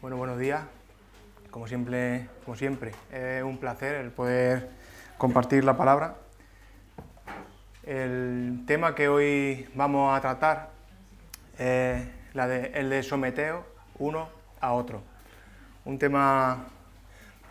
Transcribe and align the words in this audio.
Bueno, 0.00 0.16
buenos 0.16 0.38
días. 0.38 0.62
Como 1.50 1.66
siempre, 1.66 2.28
como 2.44 2.56
siempre, 2.56 2.92
es 3.10 3.42
un 3.42 3.58
placer 3.58 3.96
el 3.96 4.12
poder 4.12 4.70
compartir 5.16 5.64
la 5.64 5.76
palabra. 5.76 6.14
El 7.82 8.62
tema 8.64 8.94
que 8.94 9.08
hoy 9.08 9.68
vamos 9.74 10.16
a 10.16 10.20
tratar 10.20 10.70
es 11.58 12.06
el 12.32 12.90
de 12.90 13.02
someteo 13.02 13.66
uno 13.98 14.28
a 14.60 14.72
otro. 14.72 15.02
Un 15.84 15.98
tema 15.98 16.66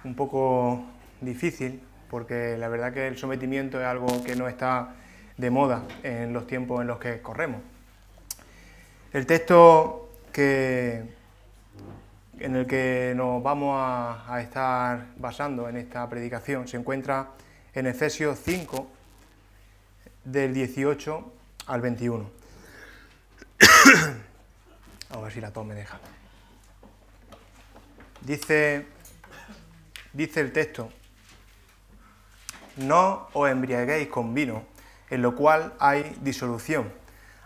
un 0.05 0.15
poco 0.15 0.85
difícil 1.19 1.83
porque 2.09 2.55
la 2.57 2.69
verdad 2.69 2.93
que 2.93 3.09
el 3.09 3.17
sometimiento 3.17 3.81
es 3.81 3.85
algo 3.85 4.23
que 4.23 4.37
no 4.37 4.47
está 4.47 4.95
de 5.35 5.49
moda 5.49 5.83
en 6.01 6.31
los 6.31 6.47
tiempos 6.47 6.79
en 6.79 6.87
los 6.87 6.97
que 6.97 7.21
corremos. 7.21 7.59
El 9.11 9.25
texto 9.25 10.11
que, 10.31 11.17
en 12.39 12.55
el 12.55 12.67
que 12.67 13.13
nos 13.15 13.41
vamos 13.41 13.75
a, 13.79 14.41
estar 14.41 15.07
basando 15.17 15.67
en 15.69 15.77
esta 15.77 16.07
predicación 16.09 16.67
se 16.67 16.77
encuentra 16.77 17.31
en 17.73 17.87
Efesios 17.87 18.39
5, 18.43 18.87
del 20.23 20.53
18 20.53 21.33
al 21.67 21.81
21. 21.81 22.29
a 25.09 25.17
ver 25.17 25.31
si 25.31 25.41
la 25.41 25.51
tome 25.51 25.73
me 25.73 25.79
deja. 25.81 25.99
Dice, 28.21 28.85
dice 30.13 30.41
el 30.41 30.51
texto, 30.51 30.91
no 32.77 33.29
os 33.33 33.49
embriaguéis 33.49 34.09
con 34.09 34.33
vino, 34.33 34.65
en 35.09 35.21
lo 35.21 35.35
cual 35.35 35.73
hay 35.79 36.17
disolución, 36.21 36.91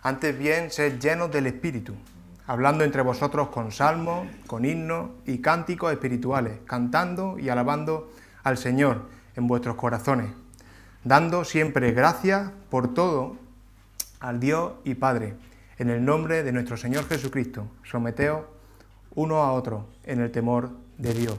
antes 0.02 0.38
bien 0.38 0.72
sed 0.72 1.00
llenos 1.00 1.32
del 1.32 1.48
Espíritu 1.48 1.96
hablando 2.52 2.84
entre 2.84 3.02
vosotros 3.02 3.48
con 3.48 3.72
salmos, 3.72 4.28
con 4.46 4.66
himnos 4.66 5.12
y 5.26 5.38
cánticos 5.38 5.94
espirituales, 5.94 6.60
cantando 6.66 7.40
y 7.40 7.48
alabando 7.48 8.12
al 8.44 8.58
Señor 8.58 9.08
en 9.38 9.48
vuestros 9.48 9.78
corazones, 9.78 10.32
dando 11.06 11.46
siempre 11.46 11.94
gracias 11.94 12.52
por 12.70 12.94
todo 12.94 13.38
al 14.20 14.42
Dios 14.42 14.74
y 14.84 14.96
Padre, 14.96 15.36
en 15.78 15.90
el 15.90 16.04
nombre 16.04 16.44
de 16.44 16.52
nuestro 16.52 16.76
Señor 16.76 17.08
Jesucristo. 17.08 17.68
Someteos 17.84 18.42
uno 19.16 19.44
a 19.44 19.54
otro 19.54 19.88
en 20.04 20.20
el 20.20 20.30
temor 20.30 20.72
de 20.98 21.14
Dios. 21.14 21.38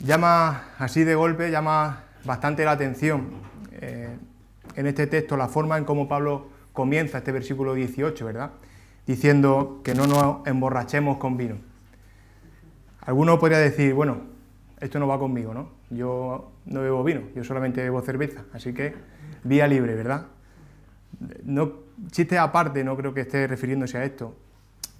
Llama 0.00 0.70
así 0.76 1.04
de 1.04 1.14
golpe, 1.14 1.52
llama 1.52 2.02
bastante 2.24 2.64
la 2.64 2.72
atención 2.72 3.28
eh, 3.70 4.08
en 4.74 4.86
este 4.88 5.06
texto 5.06 5.36
la 5.36 5.46
forma 5.46 5.78
en 5.78 5.84
cómo 5.84 6.08
Pablo 6.08 6.48
comienza 6.72 7.18
este 7.18 7.30
versículo 7.30 7.74
18, 7.74 8.26
¿verdad? 8.26 8.50
Diciendo 9.06 9.80
que 9.84 9.94
no 9.94 10.06
nos 10.06 10.46
emborrachemos 10.46 11.18
con 11.18 11.36
vino. 11.36 11.56
Alguno 13.02 13.38
podría 13.38 13.58
decir, 13.58 13.94
bueno, 13.94 14.22
esto 14.80 14.98
no 14.98 15.06
va 15.06 15.18
conmigo, 15.18 15.54
¿no? 15.54 15.70
Yo 15.90 16.50
no 16.66 16.82
bebo 16.82 17.04
vino, 17.04 17.22
yo 17.34 17.44
solamente 17.44 17.82
bebo 17.82 18.00
cerveza, 18.02 18.44
así 18.52 18.74
que 18.74 18.94
vía 19.44 19.66
libre, 19.68 19.94
¿verdad? 19.94 20.26
No, 21.44 21.72
chiste 22.10 22.36
aparte, 22.36 22.82
no 22.82 22.96
creo 22.96 23.14
que 23.14 23.22
esté 23.22 23.46
refiriéndose 23.46 23.96
a 23.96 24.04
esto. 24.04 24.34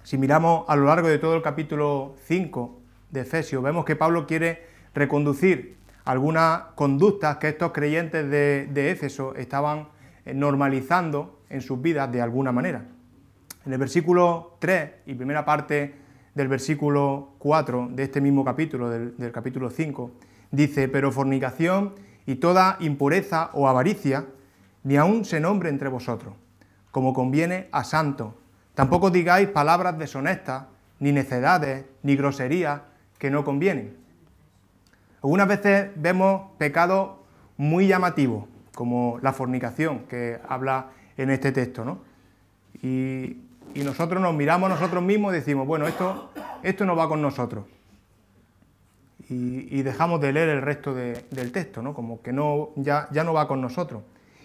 Si 0.03 0.17
miramos 0.17 0.63
a 0.69 0.75
lo 0.77 0.85
largo 0.85 1.09
de 1.09 1.19
todo 1.19 1.35
el 1.35 1.41
capítulo 1.41 2.15
5 2.23 2.79
de 3.11 3.21
Efesios, 3.21 3.61
vemos 3.61 3.83
que 3.83 3.97
Pablo 3.97 4.25
quiere 4.25 4.65
reconducir 4.95 5.75
algunas 6.05 6.61
conductas 6.75 7.37
que 7.37 7.49
estos 7.49 7.73
creyentes 7.73 8.29
de, 8.31 8.69
de 8.71 8.91
Éfeso 8.91 9.35
estaban 9.35 9.89
normalizando 10.33 11.41
en 11.49 11.61
sus 11.61 11.81
vidas 11.81 12.09
de 12.11 12.21
alguna 12.21 12.53
manera. 12.53 12.85
En 13.67 13.73
el 13.73 13.79
versículo 13.79 14.55
3 14.59 14.91
y 15.07 15.13
primera 15.15 15.43
parte 15.43 15.93
del 16.33 16.47
versículo 16.47 17.33
4 17.39 17.89
de 17.91 18.03
este 18.03 18.21
mismo 18.21 18.45
capítulo, 18.45 18.89
del, 18.89 19.31
capítulo 19.33 19.69
5, 19.69 20.09
dice, 20.51 20.87
pero 20.87 21.11
fornicación 21.11 21.93
y 22.25 22.35
toda 22.35 22.77
impureza 22.79 23.49
o 23.51 23.67
avaricia, 23.67 24.25
ni 24.85 24.95
aun 24.95 25.25
se 25.25 25.41
nombre 25.41 25.67
entre 25.67 25.89
vosotros, 25.89 26.33
como 26.91 27.13
conviene 27.13 27.67
a 27.73 27.83
santo. 27.83 28.35
Tampoco 28.73 29.11
digáis 29.11 29.49
palabras 29.49 29.97
deshonestas, 29.97 30.67
ni 31.01 31.11
necedades, 31.11 31.83
ni 32.03 32.15
groserías 32.15 32.83
que 33.17 33.29
no 33.29 33.43
convienen. 33.43 33.97
Algunas 35.21 35.49
veces 35.49 35.89
vemos 35.97 36.51
pecados 36.57 37.17
muy 37.57 37.87
llamativos, 37.87 38.45
como 38.73 39.19
la 39.21 39.33
fornicación 39.33 40.05
que 40.07 40.39
habla 40.47 40.91
en 41.17 41.31
este 41.31 41.51
texto, 41.51 41.83
¿no? 41.83 41.99
Y 42.81 43.46
y 43.73 43.81
nosotros 43.81 44.21
nos 44.21 44.33
miramos 44.33 44.69
nosotros 44.69 45.03
mismos 45.03 45.33
y 45.33 45.37
decimos, 45.37 45.67
bueno, 45.67 45.87
esto, 45.87 46.31
esto 46.63 46.85
no 46.85 46.95
va 46.95 47.07
con 47.07 47.21
nosotros. 47.21 47.65
Y, 49.29 49.81
dejamos 49.81 50.21
de 50.21 50.31
leer 50.31 50.49
el 50.49 50.61
resto 50.61 50.93
del 50.93 51.51
texto, 51.51 51.81
¿no? 51.81 51.93
como 51.93 52.21
que 52.21 52.31
no, 52.31 52.69
ya, 52.75 53.09
ya 53.11 53.25
no 53.25 53.33
va 53.33 53.47
con 53.47 53.59
nosotros. 53.59 54.03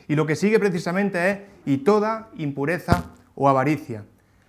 Y 0.09 0.16
lo 0.16 0.27
que 0.27 0.34
sigue 0.34 0.59
precisamente 0.59 1.31
es, 1.31 1.38
y 1.65 1.78
toda 1.78 2.31
impureza 2.37 3.12
o 3.37 3.49
avaricia. 3.49 4.05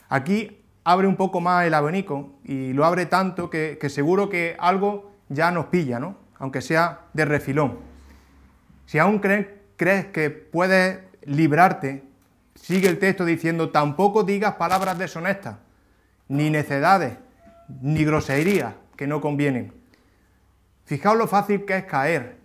Aquí 0.09 0.63
abre 0.83 1.07
un 1.07 1.15
poco 1.15 1.39
más 1.39 1.65
el 1.65 1.73
abanico 1.73 2.31
y 2.43 2.73
lo 2.73 2.83
abre 2.85 3.05
tanto 3.05 3.49
que, 3.49 3.77
seguro 3.89 4.29
que 4.29 4.55
algo 4.59 5.11
ya 5.29 5.51
nos 5.51 5.67
pilla, 5.67 5.99
¿no? 5.99 6.17
aunque 6.39 6.61
sea 6.61 7.01
de 7.13 7.25
refilón. 7.25 7.77
Si 8.85 8.97
aún 8.97 9.19
crees 9.19 10.05
que 10.07 10.29
puedes 10.29 10.99
librarte 11.25 12.03
Sigue 12.63 12.87
el 12.87 12.97
texto 12.97 13.25
diciendo, 13.25 13.71
tampoco 13.71 14.23
digas 14.23 14.53
palabras 14.53 14.97
deshonestas, 14.97 15.57
ni 16.29 16.49
necedades, 16.49 17.17
ni 17.81 18.05
groserías 18.05 18.73
que 18.95 19.05
no 19.05 19.19
convienen. 19.19 19.73
Fijaos 20.85 21.17
lo 21.17 21.27
fácil 21.27 21.65
que 21.65 21.75
es 21.75 21.83
caer 21.83 22.37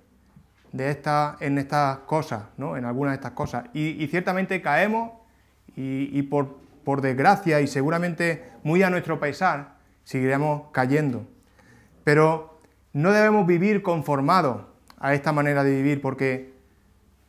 de 0.73 0.91
esta, 0.91 1.37
en 1.39 1.57
estas 1.57 1.99
cosas, 1.99 2.47
¿no? 2.57 2.77
en 2.77 2.84
algunas 2.84 3.12
de 3.12 3.15
estas 3.15 3.31
cosas. 3.31 3.67
Y, 3.73 4.05
ciertamente 4.09 4.61
caemos 4.61 5.12
y, 5.77 6.21
por, 6.23 6.57
por, 6.83 7.01
desgracia 7.01 7.61
y 7.61 7.69
seguramente 7.69 8.43
muy 8.65 8.83
a 8.83 8.91
nuestro 8.91 9.21
pesar, 9.21 9.77
seguiremos 10.03 10.62
cayendo. 10.73 11.28
Pero 12.03 12.59
no 12.93 13.12
debemos 13.12 13.47
vivir 13.47 13.83
conformados 13.83 14.62
a 14.99 15.15
esta 15.15 15.31
manera 15.31 15.62
de 15.62 15.77
vivir 15.77 16.01
porque 16.01 16.58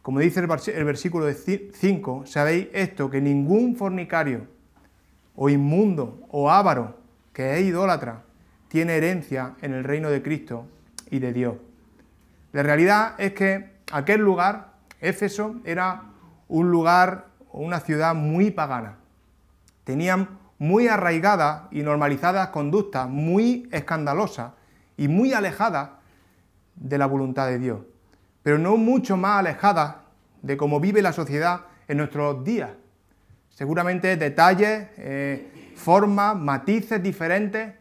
como 0.10 0.22
dice 0.22 0.40
el 0.40 0.86
versículo 0.86 1.28
5, 1.32 2.24
sabéis 2.26 2.70
esto, 2.74 3.12
que 3.12 3.22
ningún 3.22 3.76
fornicario 3.76 4.48
o 5.36 5.50
inmundo 5.50 6.26
o 6.32 6.50
ávaro 6.50 6.98
que 7.32 7.60
es 7.60 7.68
idólatra 7.68 8.24
tiene 8.70 8.98
herencia 8.98 9.54
en 9.62 9.72
el 9.72 9.84
reino 9.84 10.10
de 10.10 10.24
Cristo 10.24 10.66
y 11.12 11.20
de 11.20 11.32
Dios. 11.32 11.58
La 12.54 12.64
realidad 12.64 13.14
es 13.20 13.34
que 13.34 13.70
aquel 13.92 14.22
lugar, 14.22 14.74
Éfeso, 15.00 15.58
era 15.64 16.06
un 16.48 16.72
lugar 16.72 17.28
o 17.52 17.62
una 17.62 17.80
ciudad 17.80 18.16
muy 18.16 18.50
pagana. 18.50 18.96
Tenían 19.84 20.40
muy 20.58 20.88
arraigadas 20.88 21.66
y 21.70 21.84
normalizadas 21.84 22.48
conductas 22.48 23.08
muy 23.08 23.70
escandalosas 23.72 24.54
y 24.98 25.08
muy 25.08 25.34
alejadas 25.34 25.92
de 26.78 26.98
la 26.98 27.06
voluntad 27.06 27.46
de 27.46 27.60
Dios 27.60 27.80
pero 28.44 28.58
no 28.58 28.78
mucho 28.78 29.18
más 29.18 29.40
alejada 29.40 30.06
de 30.42 30.58
cómo 30.58 30.80
vive 30.80 31.02
la 31.02 31.14
sociedad 31.14 31.62
en 31.88 31.98
nuestros 31.98 32.44
días. 32.44 32.72
Seguramente 33.50 34.16
detalles, 34.16 34.88
eh, 34.98 35.74
formas, 35.76 36.36
matices 36.36 37.02
diferentes, 37.04 37.74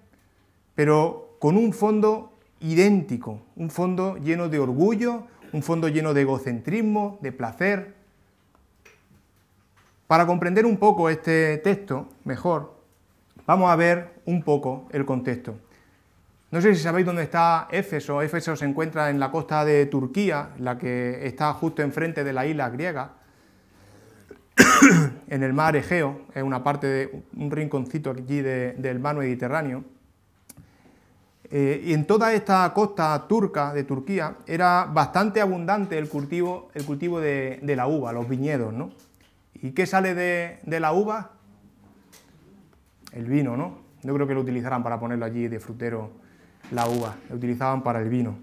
pero 0.75 1.37
con 1.39 1.57
un 1.57 1.73
fondo 1.73 2.33
idéntico, 2.61 3.41
un 3.57 3.71
fondo 3.71 4.17
lleno 4.17 4.49
de 4.49 4.59
orgullo, 4.59 5.25
un 5.53 5.63
fondo 5.63 5.89
lleno 5.89 6.15
de 6.15 6.23
egocentrismo, 6.23 7.19
de 7.21 7.33
placer. 7.33 7.95
Para 10.07 10.27
comprender 10.27 10.67
un 10.67 10.79
poco 10.79 11.11
este 11.11 11.59
texto 11.59 12.09
mejor, 12.25 12.75
vamos 13.47 13.71
a 13.71 13.77
ver 13.77 14.21
un 14.25 14.43
poco 14.43 14.89
el 14.91 15.05
contexto. 15.05 15.55
No 16.51 16.63
sé 16.63 16.75
si 16.75 16.83
sabéis 16.83 17.05
dónde 17.05 17.25
está 17.25 17.69
Éfeso. 17.71 18.23
Éfeso 18.23 18.57
se 18.57 18.65
encuentra 18.65 19.11
en 19.11 19.21
la 19.21 19.31
costa 19.31 19.67
de 19.67 19.85
Turquía, 19.85 20.51
la 20.59 20.79
que 20.79 21.27
está 21.27 21.53
justo 21.53 21.83
enfrente 21.83 22.25
de 22.25 22.33
la 22.33 22.47
isla 22.47 22.71
griega, 22.71 23.13
en 25.29 25.43
el 25.43 25.53
mar 25.53 25.77
Egeo, 25.77 26.23
es 26.35 26.43
una 26.43 26.65
parte 26.65 26.87
de 26.87 27.23
un 27.37 27.51
rinconcito 27.51 28.11
aquí 28.11 28.41
del 28.41 28.99
mar 28.99 29.17
Mediterráneo. 29.17 29.85
Eh, 31.51 31.83
y 31.85 31.93
en 31.93 32.07
toda 32.07 32.33
esta 32.33 32.73
costa 32.73 33.27
turca 33.29 33.75
de 33.75 33.85
Turquía 33.85 34.37
era 34.47 34.85
bastante 34.85 35.43
abundante 35.43 35.99
el 35.99 36.09
cultivo, 36.09 36.71
el 36.73 36.85
cultivo 36.85 37.21
de, 37.21 37.61
la 37.63 37.87
uva, 37.87 38.13
los 38.13 38.27
viñedos, 38.27 38.73
¿no? 38.73 38.91
¿Y 39.55 39.73
qué 39.73 39.87
sale 39.87 40.15
de, 40.15 40.61
de 40.63 40.81
la 40.81 40.93
uva? 40.93 41.33
El 43.13 43.27
vino, 43.27 43.55
¿no? 43.55 43.81
Yo 44.03 44.15
creo 44.15 44.27
que 44.27 44.35
lo 44.35 44.41
utilizarán 44.41 44.83
para 44.83 44.99
ponerlo 44.99 45.27
allí 45.27 45.49
de 45.49 45.61
frutero 45.61 46.28
la 46.71 46.89
uva, 46.89 47.17
la 47.29 47.35
utilizaban 47.35 47.83
para 47.83 48.01
el 48.01 48.09
vino. 48.09 48.39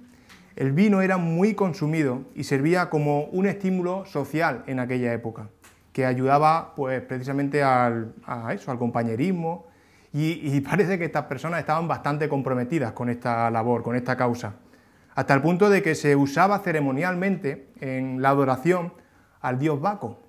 El 0.56 0.72
vino 0.72 1.01
era 1.01 1.18
muy 1.18 1.54
consumido 1.54 2.22
y 2.33 2.45
servía 2.45 2.89
como 2.89 3.25
un 3.25 3.45
estímulo 3.45 4.06
social 4.06 4.63
en 4.68 4.80
aquella 4.80 5.13
época, 5.13 5.50
que 5.92 6.06
ayudaba 6.06 6.74
pues, 6.75 7.01
precisamente 7.01 7.62
al, 7.62 8.13
a 8.25 8.54
eso, 8.54 8.72
al 8.72 8.77
compañerismo 8.77 9.68
y, 10.13 10.62
parece 10.69 10.98
que 10.98 11.06
estas 11.06 11.25
personas 11.25 11.60
estaban 11.60 11.88
bastante 11.88 12.30
comprometidas 12.30 12.94
con 12.94 13.10
esta 13.10 13.51
labor, 13.51 13.83
con 13.83 13.98
esta 13.98 14.16
causa, 14.16 14.54
hasta 15.13 15.33
el 15.33 15.42
punto 15.42 15.69
de 15.69 15.81
que 15.81 15.94
se 15.94 16.16
usaba 16.16 16.60
ceremonialmente 16.60 17.68
en 17.81 18.22
la 18.22 18.30
adoración 18.30 18.94
al 19.42 19.60
dios 19.60 19.80
Baco. 19.81 20.22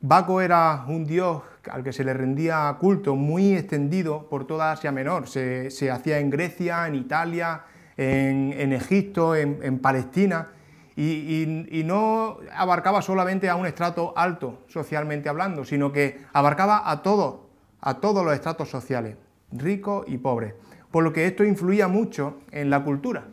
Baco 0.00 0.40
era 0.40 0.84
un 0.86 1.06
dios 1.06 1.42
al 1.70 1.82
que 1.82 1.92
se 1.92 2.04
le 2.04 2.14
rendía 2.14 2.76
culto 2.78 3.16
muy 3.16 3.54
extendido 3.54 4.28
por 4.28 4.46
toda 4.46 4.72
Asia 4.72 4.92
Menor. 4.92 5.28
Se, 5.28 5.90
hacía 5.90 6.18
en 6.18 6.30
Grecia, 6.30 6.86
en 6.86 6.94
Italia, 6.94 7.62
en, 7.96 8.72
Egipto, 8.72 9.34
en, 9.34 9.78
Palestina, 9.78 10.48
y, 10.96 11.82
no 11.84 12.38
abarcaba 12.54 13.02
solamente 13.02 13.48
a 13.48 13.56
un 13.56 13.66
estrato 13.66 14.12
alto 14.16 14.62
socialmente 14.68 15.28
hablando, 15.28 15.64
sino 15.64 15.92
que 15.92 16.20
abarcaba 16.32 16.90
a 16.90 17.02
todos, 17.02 17.40
a 17.80 17.94
todos 17.94 18.24
los 18.24 18.34
estratos 18.34 18.68
sociales, 18.68 19.16
ricos 19.52 20.04
y 20.08 20.18
pobres. 20.18 20.54
Por 20.90 21.02
lo 21.02 21.12
que 21.12 21.26
esto 21.26 21.44
influía 21.44 21.88
mucho 21.88 22.40
en 22.50 22.70
la 22.70 22.84
cultura. 22.84 23.24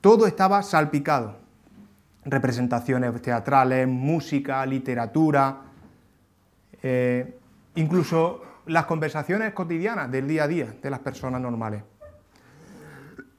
Todo 0.00 0.26
estaba 0.26 0.62
salpicado. 0.62 1.38
Representaciones 2.24 3.22
teatrales, 3.22 3.86
música, 3.86 4.64
literatura, 4.66 5.60
eh, 6.86 7.38
incluso 7.76 8.42
las 8.66 8.84
conversaciones 8.84 9.54
cotidianas 9.54 10.10
del 10.10 10.28
día 10.28 10.44
a 10.44 10.48
día 10.48 10.74
de 10.82 10.90
las 10.90 11.00
personas 11.00 11.40
normales. 11.40 11.82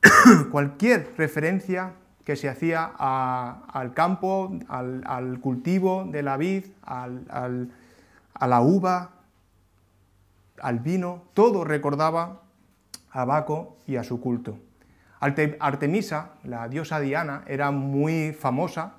Cualquier 0.51 1.13
referencia 1.15 1.93
que 2.23 2.35
se 2.35 2.49
hacía 2.49 2.85
al 2.85 3.93
campo, 3.93 4.51
al, 4.67 5.39
cultivo 5.41 6.05
de 6.05 6.23
la 6.23 6.37
vid, 6.37 6.65
a 6.81 7.07
la 8.47 8.61
uva, 8.61 9.11
al 10.59 10.79
vino, 10.79 11.25
todo 11.35 11.63
recordaba 11.63 12.41
a 13.11 13.25
Baco 13.25 13.77
y 13.85 13.97
a 13.97 14.03
su 14.03 14.19
culto. 14.19 14.57
Artemisa, 15.19 16.31
la 16.43 16.67
diosa 16.67 16.99
Diana, 16.99 17.43
era 17.45 17.69
muy 17.69 18.33
famosa, 18.33 18.95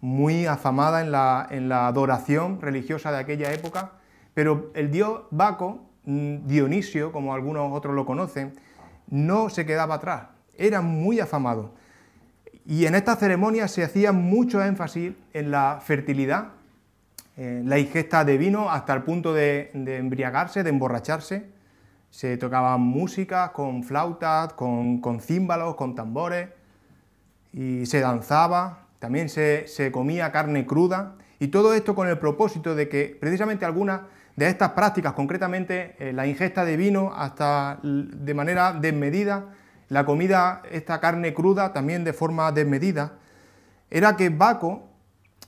muy 0.00 0.46
afamada 0.46 1.00
en 1.00 1.12
la, 1.12 1.46
en 1.50 1.68
la 1.68 1.86
adoración 1.86 2.60
religiosa 2.60 3.12
de 3.12 3.18
aquella 3.18 3.52
época, 3.52 3.92
pero 4.34 4.70
el 4.74 4.90
dios 4.90 5.22
Baco, 5.30 5.86
mm, 6.04 6.46
Dionisio, 6.46 7.12
como 7.12 7.34
algunos 7.34 7.72
otros 7.72 7.94
lo 7.94 8.06
conocen, 8.06 8.54
no 9.08 9.50
se 9.50 9.66
quedaba 9.66 9.96
atrás, 9.96 10.28
era 10.56 10.80
muy 10.80 11.20
afamado. 11.20 11.74
Y 12.64 12.86
en 12.86 12.94
esta 12.94 13.16
ceremonia 13.16 13.68
se 13.68 13.82
hacía 13.82 14.12
mucho 14.12 14.62
énfasis 14.62 15.12
en 15.32 15.50
la 15.50 15.80
fertilidad, 15.82 16.48
la 17.36 17.78
ingesta 17.78 18.22
de 18.24 18.36
vino 18.36 18.70
hasta 18.70 18.92
el 18.92 19.02
punto 19.02 19.32
de, 19.32 19.70
embriagarse, 19.72 20.62
de 20.62 20.68
emborracharse. 20.68 21.48
Se 22.10 22.36
tocaba 22.36 22.76
música 22.76 23.52
con 23.52 23.82
flautas, 23.82 24.52
con, 24.52 25.00
con 25.00 25.20
címbalos, 25.20 25.74
con 25.74 25.94
tambores, 25.94 26.50
y 27.54 27.86
se 27.86 28.00
danzaba, 28.00 28.86
también 29.00 29.28
se, 29.30 29.90
comía 29.90 30.30
carne 30.30 30.66
cruda, 30.66 31.16
y 31.40 31.48
todo 31.48 31.74
esto 31.74 31.94
con 31.94 32.06
el 32.06 32.18
propósito 32.18 32.74
de 32.74 32.88
que 32.88 33.16
precisamente 33.18 33.64
algunas 33.64 34.02
de 34.36 34.46
estas 34.46 34.70
prácticas, 34.70 35.14
concretamente 35.14 35.96
eh, 35.98 36.12
la 36.12 36.26
ingesta 36.26 36.64
de 36.64 36.76
vino 36.76 37.12
hasta 37.16 37.80
de 37.82 38.34
manera 38.34 38.72
desmedida, 38.74 39.46
la 39.88 40.04
comida, 40.04 40.62
esta 40.70 41.00
carne 41.00 41.34
cruda 41.34 41.72
también 41.72 42.04
de 42.04 42.12
forma 42.12 42.52
desmedida, 42.52 43.14
era 43.90 44.16
que 44.16 44.28
Baco, 44.28 44.88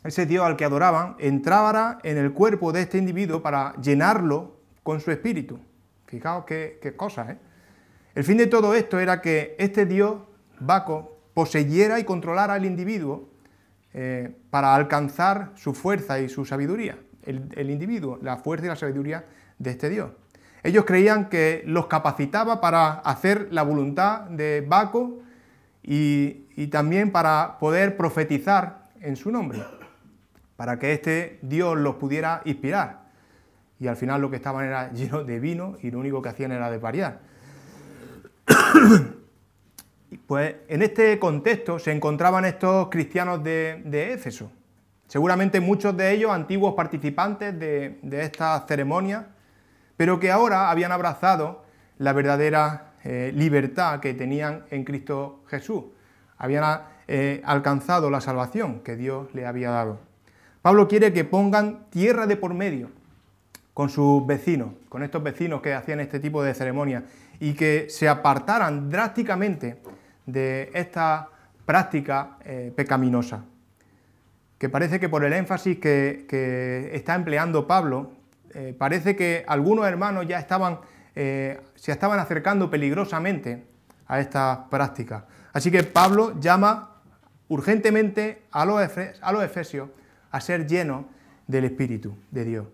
ese 0.03 0.27
dios 0.27 0.45
al 0.45 0.57
que 0.57 0.65
adoraban, 0.65 1.15
entraba 1.19 1.99
en 2.03 2.17
el 2.17 2.33
cuerpo 2.33 2.73
de 2.73 2.81
este 2.81 2.99
individuo 2.99 3.43
para 3.43 3.75
llenarlo 3.77 4.57
con 4.83 5.01
su 5.01 5.11
espíritu. 5.11 5.61
Fijaos 6.07 6.45
qué, 6.47 6.79
qué 6.83 6.97
cosa, 6.97 7.31
¿eh? 7.31 7.39
El 8.15 8.25
fin 8.25 8.37
de 8.37 8.47
todo 8.47 8.75
esto 8.75 8.99
era 8.99 9.21
que 9.23 9.57
este 9.59 9.87
dios, 9.87 10.17
Baco, 10.59 11.19
poseyera 11.35 11.99
y 11.99 12.05
controlara 12.05 12.55
al 12.55 12.65
individuo 12.65 13.32
eh, 13.95 14.35
para 14.51 14.75
alcanzar 14.75 15.53
su 15.55 15.75
fuerza 15.75 16.21
y 16.21 16.29
su 16.29 16.45
sabiduría. 16.45 16.99
el 17.25 17.71
individuo, 17.71 18.19
la 18.21 18.37
fuerza 18.37 18.67
y 18.67 18.69
la 18.69 18.77
sabiduría 18.77 19.25
de 19.59 19.71
este 19.71 19.89
dios. 19.89 20.11
Ellos 20.65 20.85
creían 20.85 21.29
que 21.29 21.65
los 21.67 21.87
capacitaba 21.87 22.61
para 22.61 22.93
hacer 22.93 23.49
la 23.51 23.63
voluntad 23.63 24.23
de 24.23 24.65
Baco 24.67 25.19
y, 25.83 26.67
también 26.71 27.11
para 27.11 27.59
poder 27.59 27.97
profetizar 27.97 28.91
en 29.01 29.17
su 29.17 29.33
nombre, 29.33 29.65
para 30.57 30.79
que 30.79 30.93
este 30.93 31.41
Dios 31.43 31.77
los 31.77 31.97
pudiera 31.97 32.43
inspirar. 32.45 33.03
Y 33.81 33.89
al 33.89 33.97
final 33.97 34.21
lo 34.21 34.31
que 34.31 34.37
estaban 34.37 34.65
era 34.65 34.93
llenos 34.93 35.27
de 35.27 35.41
vino 35.41 35.77
y 35.83 35.91
lo 35.91 35.99
único 35.99 36.23
que 36.23 36.29
hacían 36.29 36.53
era 36.53 36.71
desvariar. 36.71 37.21
Pues 40.19 40.57
en 40.69 40.83
este 40.83 41.19
contexto 41.19 41.79
se 41.79 41.93
encontraban 41.93 42.45
estos 42.45 42.89
cristianos 42.89 43.43
de, 43.43 44.13
Éfeso. 44.13 44.51
Seguramente 45.07 45.61
muchos 45.61 45.97
de 45.97 46.13
ellos 46.13 46.31
antiguos 46.31 46.75
participantes 46.75 47.59
de, 47.59 47.99
de 48.03 48.23
estas 48.23 48.67
ceremonias 48.67 49.25
pero 49.97 50.19
que 50.19 50.33
ahora 50.33 50.71
habían 50.71 50.93
abrazado 50.93 51.63
la 51.99 52.13
verdadera 52.13 52.95
eh, 53.05 53.31
libertad 53.35 54.01
que 54.01 54.15
tenían 54.15 54.65
en 54.71 54.85
Cristo 54.85 55.45
Jesús. 55.47 55.85
Habían 56.39 56.83
eh, 57.07 57.41
alcanzado 57.45 58.11
la 58.11 58.21
salvación 58.21 58.81
que 58.81 58.97
Dios 58.97 59.29
le 59.33 59.47
había 59.47 59.71
dado. 59.71 60.01
Pablo 60.61 60.89
quiere 60.89 61.13
que 61.13 61.25
pongan 61.25 61.87
tierra 61.91 62.27
de 62.27 62.37
por 62.37 62.55
medio 62.55 62.91
con 63.75 63.91
sus 63.91 64.27
vecinos, 64.27 64.71
con 64.89 65.03
estos 65.03 65.23
vecinos 65.23 65.63
que 65.63 65.73
hacían 65.73 66.01
este 66.01 66.21
tipo 66.21 66.43
de 66.43 66.55
ceremonias, 66.55 67.05
y 67.41 67.55
que 67.55 67.87
se 67.89 68.09
apartaran 68.09 68.91
drásticamente 68.91 69.81
de 70.27 70.71
esta 70.75 71.29
práctica 71.67 72.39
eh, 72.45 72.73
pecaminosa. 72.75 73.45
Que 74.59 74.69
parece 74.69 75.01
que 75.01 75.09
por 75.09 75.25
el 75.25 75.33
énfasis 75.33 75.79
que 75.79 76.91
está 76.93 77.15
empleando 77.15 77.67
Pablo, 77.67 78.13
eh, 78.55 78.75
parece 78.77 79.17
que 79.17 79.45
algunos 79.47 79.87
hermanos 79.87 80.27
ya 80.29 80.39
estaban, 80.39 80.81
eh, 81.15 81.61
se 81.75 81.93
estaban 81.93 82.19
acercando 82.19 82.71
peligrosamente 82.71 83.65
a 84.07 84.21
esta 84.21 84.67
práctica. 84.69 85.27
Así 85.53 85.71
que 85.71 85.83
Pablo 85.83 86.39
llama 86.39 87.01
urgentemente 87.49 88.43
a 88.51 88.65
los, 88.65 88.81
a 89.21 89.33
los 89.33 89.45
efesios 89.45 89.89
a 90.31 90.41
ser 90.41 90.67
llenos 90.67 91.07
del 91.47 91.65
Espíritu 91.65 92.15
de 92.31 92.45
Dios. 92.45 92.67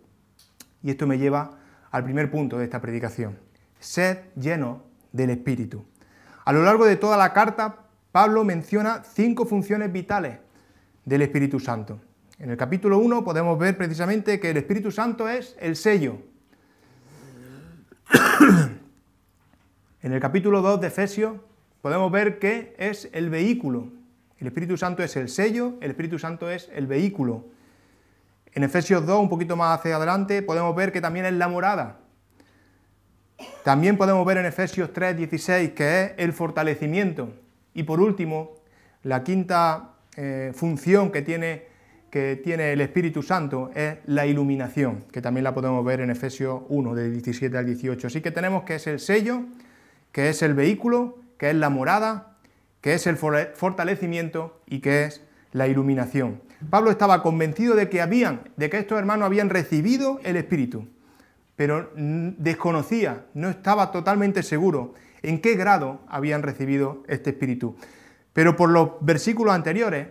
Y 0.83 0.91
esto 0.91 1.07
me 1.07 1.19
lleva 1.19 1.59
al 1.91 2.05
primer 2.05 2.31
punto 2.31 2.59
de 2.59 2.65
esta 2.65 2.81
predicación. 2.81 3.39
Ser 3.79 4.31
lleno 4.35 4.83
del 5.13 5.31
Espíritu. 5.31 5.85
A 6.49 6.53
lo 6.55 6.63
largo 6.63 6.87
de 6.87 6.97
toda 6.97 7.19
la 7.19 7.35
carta, 7.35 7.77
Pablo 8.11 8.43
menciona 8.43 9.03
cinco 9.05 9.45
funciones 9.45 9.93
vitales 9.93 10.39
del 11.05 11.21
Espíritu 11.21 11.61
Santo. 11.61 12.01
En 12.39 12.49
el 12.49 12.57
capítulo 12.57 12.97
1 12.97 13.23
podemos 13.23 13.59
ver 13.59 13.77
precisamente 13.77 14.41
que 14.41 14.49
el 14.53 14.57
Espíritu 14.57 14.91
Santo 14.91 15.29
es 15.29 15.55
el 15.61 15.77
sello. 15.77 16.17
en 20.03 20.11
el 20.11 20.21
capítulo 20.21 20.63
2 20.63 20.81
de 20.81 20.87
Efesios 20.87 21.37
podemos 21.83 22.11
ver 22.11 22.39
que 22.39 22.75
es 22.79 23.11
el 23.13 23.29
vehículo. 23.29 23.89
El 24.39 24.47
Espíritu 24.47 24.79
Santo 24.79 25.03
es 25.03 25.17
el 25.17 25.29
sello, 25.29 25.75
el 25.83 25.91
Espíritu 25.91 26.19
Santo 26.19 26.49
es 26.49 26.71
el 26.73 26.87
vehículo. 26.87 27.45
En 28.55 28.65
Efesios 28.65 29.05
2, 29.05 29.21
un 29.21 29.29
poquito 29.29 29.55
más 29.55 29.79
hacia 29.79 29.97
adelante, 29.97 30.41
podemos 30.41 30.75
ver 30.75 30.93
que 30.93 31.03
también 31.03 31.27
es 31.27 31.35
la 31.35 31.49
morada. 31.49 31.99
También 33.65 33.97
podemos 33.97 34.25
ver 34.27 34.39
en 34.39 34.47
Efesios 34.47 34.93
3, 34.93 35.17
16 35.17 35.71
que 35.73 36.03
es 36.03 36.13
el 36.17 36.33
fortalecimiento. 36.33 37.33
Y 37.75 37.85
por 37.85 38.01
último, 38.01 38.57
la 39.03 39.23
quinta 39.23 39.95
eh, 40.17 40.53
función 40.55 41.11
que 41.11 41.23
tiene 41.23 41.69
que 42.11 42.37
tiene 42.37 42.73
el 42.73 42.81
Espíritu 42.81 43.23
Santo 43.23 43.71
es 43.75 43.99
la 44.07 44.27
iluminación, 44.27 45.05
que 45.13 45.21
también 45.21 45.45
la 45.45 45.55
podemos 45.55 45.85
ver 45.85 46.01
en 46.01 46.11
Efesios 46.11 46.63
1, 46.69 46.95
del 46.95 47.13
17 47.13 47.57
al 47.57 47.67
18. 47.67 48.07
Así 48.07 48.21
que 48.21 48.31
tenemos 48.31 48.65
que 48.65 48.77
es 48.77 48.87
el 48.87 48.99
sello, 48.99 49.43
que 50.13 50.31
es 50.31 50.43
el 50.43 50.55
vehículo, 50.55 51.19
que 51.37 51.51
es 51.51 51.57
la 51.57 51.69
morada, 51.69 52.37
que 52.81 52.95
es 52.95 53.07
el 53.07 53.17
fortalecimiento 53.17 54.61
y 54.67 54.81
que 54.81 55.05
es 55.05 55.23
la 55.53 55.69
iluminación. 55.69 56.41
Pablo 56.71 56.91
estaba 56.91 57.23
convencido 57.23 57.75
de 57.75 57.89
que 57.89 58.01
habían, 58.01 58.41
de 58.57 58.71
que 58.71 58.79
estos 58.79 58.99
hermanos 58.99 59.27
habían 59.27 59.51
recibido 59.51 60.19
el 60.25 60.37
Espíritu, 60.37 60.87
pero 61.59 61.91
desconocía, 61.97 63.27
no 63.35 63.51
estaba 63.51 63.91
totalmente 63.91 64.45
seguro 64.45 64.95
en 65.23 65.41
qué 65.41 65.57
grado 65.57 65.99
habían 66.07 66.45
recibido 66.45 67.03
este 67.09 67.31
Espíritu. 67.31 67.75
Pero 68.33 68.55
por 68.55 68.71
los 68.71 68.91
versículos 69.01 69.53
anteriores 69.53 70.07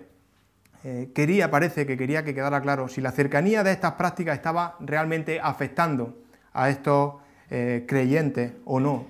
eh, 0.83 1.09
quería, 1.15 1.49
parece 1.49 1.85
que 1.85 1.95
quería 1.95 2.25
que 2.25 2.35
quedara 2.35 2.59
claro 2.59 2.89
si 2.89 2.99
la 2.99 3.13
cercanía 3.13 3.63
de 3.63 3.71
estas 3.71 3.93
prácticas 3.93 4.35
estaba 4.35 4.75
realmente 4.81 5.39
afectando 5.41 6.21
a 6.51 6.69
estos 6.69 7.13
eh, 7.49 7.85
creyentes 7.87 8.51
o 8.65 8.81
no, 8.81 9.07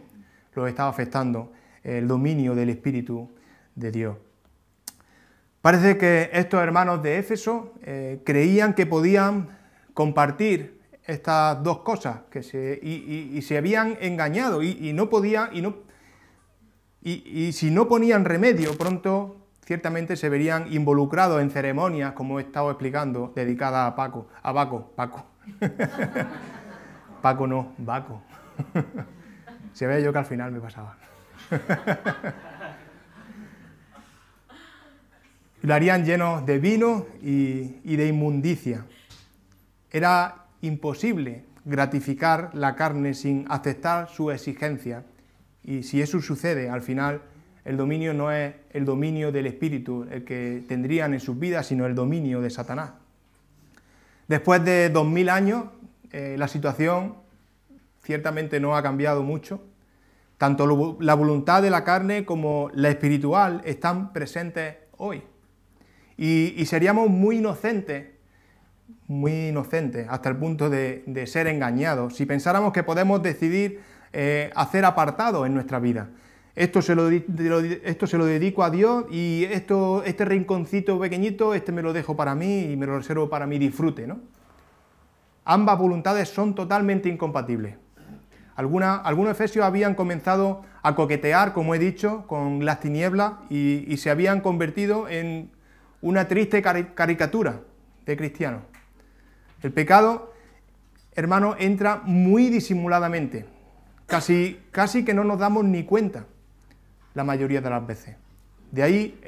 lo 0.53 0.67
estaba 0.67 0.91
afectando 0.91 1.53
el 1.83 2.07
dominio 2.07 2.53
del 2.53 2.69
Espíritu 2.69 3.31
de 3.73 3.91
Dios. 3.91 4.15
Parece 5.63 5.97
que 5.97 6.29
estos 6.33 6.61
hermanos 6.61 7.01
de 7.01 7.17
Éfeso 7.17 7.73
eh, 7.81 8.21
creían 8.23 8.75
que 8.75 8.85
podían 8.85 9.57
compartir 9.95 10.76
estas 11.07 11.63
dos 11.63 11.79
cosas 11.79 12.19
que 12.29 12.43
se, 12.43 12.79
y, 12.83 13.41
se 13.41 13.57
habían 13.57 13.97
engañado 14.01 14.61
y, 14.61 14.91
no 14.93 15.09
podía 15.09 15.49
y 15.53 15.61
no 15.61 15.77
y, 17.01 17.53
si 17.53 17.71
no 17.71 17.87
ponían 17.87 18.25
remedio 18.25 18.77
pronto 18.77 19.37
ciertamente 19.65 20.17
se 20.17 20.27
verían 20.27 20.71
involucrados 20.71 21.41
en 21.41 21.49
ceremonias 21.49 22.11
como 22.11 22.39
he 22.39 22.43
estado 22.43 22.69
explicando 22.69 23.31
dedicadas 23.33 23.89
a 23.89 23.95
Paco 23.95 24.27
a 24.43 24.51
Baco 24.51 24.91
Paco. 24.95 25.25
Paco 27.21 27.47
no 27.47 27.73
Baco. 27.77 28.21
Se 29.73 29.87
ve 29.87 30.03
yo 30.03 30.11
que 30.11 30.19
al 30.19 30.25
final 30.25 30.51
me 30.51 30.59
pasaba. 30.59 30.97
Lo 35.61 35.73
harían 35.73 36.03
lleno 36.03 36.41
de 36.41 36.59
vino 36.59 37.05
y 37.21 37.95
de 37.95 38.07
inmundicia. 38.07 38.85
Era 39.91 40.46
imposible 40.61 41.45
gratificar 41.65 42.51
la 42.53 42.75
carne 42.75 43.13
sin 43.13 43.45
aceptar 43.49 44.09
su 44.09 44.31
exigencia. 44.31 45.03
Y 45.63 45.83
si 45.83 46.01
eso 46.01 46.21
sucede, 46.21 46.69
al 46.69 46.81
final 46.81 47.21
el 47.65 47.75
dominio 47.75 48.13
no 48.13 48.31
es 48.31 48.55
el 48.71 48.85
dominio 48.85 49.31
del 49.31 49.47
espíritu 49.47 50.07
el 50.09 50.23
que 50.23 50.63
tendrían 50.67 51.13
en 51.13 51.19
sus 51.19 51.37
vidas, 51.37 51.67
sino 51.67 51.85
el 51.85 51.93
dominio 51.93 52.41
de 52.41 52.49
Satanás. 52.49 52.91
Después 54.27 54.63
de 54.63 54.89
dos 54.89 55.05
mil 55.05 55.29
años, 55.29 55.65
eh, 56.11 56.35
la 56.37 56.47
situación 56.47 57.15
ciertamente 58.01 58.59
no 58.59 58.77
ha 58.77 58.83
cambiado 58.83 59.23
mucho. 59.23 59.61
Tanto 60.37 60.97
la 61.01 61.15
voluntad 61.15 61.61
de 61.61 61.69
la 61.69 61.83
carne 61.83 62.23
como 62.23 62.69
la 62.73 62.89
espiritual 62.89 63.61
están 63.65 64.13
presentes 64.13 64.75
hoy. 64.97 65.23
y 66.19 66.65
seríamos 66.65 67.09
muy 67.09 67.37
inocentes 67.37 68.16
muy 69.07 69.47
inocente 69.47 70.05
hasta 70.09 70.29
el 70.29 70.37
punto 70.37 70.69
de, 70.69 71.23
ser 71.27 71.47
engañados. 71.47 72.15
Si 72.15 72.25
pensáramos 72.25 72.73
que 72.73 72.83
podemos 72.83 73.23
decidir 73.23 73.81
eh, 74.13 74.51
hacer 74.55 74.85
apartado 74.85 75.45
en 75.45 75.53
nuestra 75.53 75.79
vida, 75.79 76.09
esto 76.55 76.81
se, 76.81 76.95
lo, 76.95 77.09
esto 77.09 78.07
se 78.07 78.17
lo 78.17 78.25
dedico 78.25 78.63
a 78.63 78.71
Dios 78.71 79.05
y 79.11 79.45
esto, 79.51 80.03
este 80.03 80.25
rinconcito 80.25 80.99
pequeñito, 80.99 81.53
este 81.53 81.71
me 81.71 81.83
lo 81.83 81.93
dejo 81.93 82.15
para 82.15 82.33
mí 82.33 82.71
y 82.71 82.75
me 82.75 82.87
lo 82.87 82.97
reservo 82.97 83.29
para 83.29 83.45
mi 83.45 83.59
disfrute. 83.59 84.07
¿no? 84.07 84.19
Ambas 85.45 85.77
voluntades 85.77 86.29
son 86.29 86.55
totalmente 86.55 87.09
incompatibles. 87.09 87.75
algunos 88.55 89.31
efesios 89.31 89.65
habían 89.65 89.93
comenzado 89.93 90.63
a 90.81 90.95
coquetear, 90.95 91.53
como 91.53 91.75
he 91.75 91.79
dicho, 91.79 92.25
con 92.27 92.65
las 92.65 92.79
tinieblas 92.79 93.33
y, 93.51 93.95
se 93.97 94.09
habían 94.09 94.41
convertido 94.41 95.07
en 95.07 95.51
una 96.01 96.27
triste 96.27 96.61
caricatura 96.61 97.61
de 98.05 98.17
cristianos. 98.17 98.63
El 99.61 99.71
pecado, 99.73 100.33
hermano, 101.15 101.55
entra 101.57 102.01
muy 102.03 102.49
disimuladamente, 102.49 103.45
casi, 104.05 104.59
casi 104.71 105.03
que 105.03 105.13
no 105.13 105.23
nos 105.23 105.39
damos 105.39 105.65
ni 105.65 105.83
cuenta 105.83 106.25
la 107.13 107.23
mayoría 107.23 107.61
de 107.61 107.69
las 107.69 107.85
veces. 107.85 108.15
De 108.71 108.83
ahí 108.83 109.19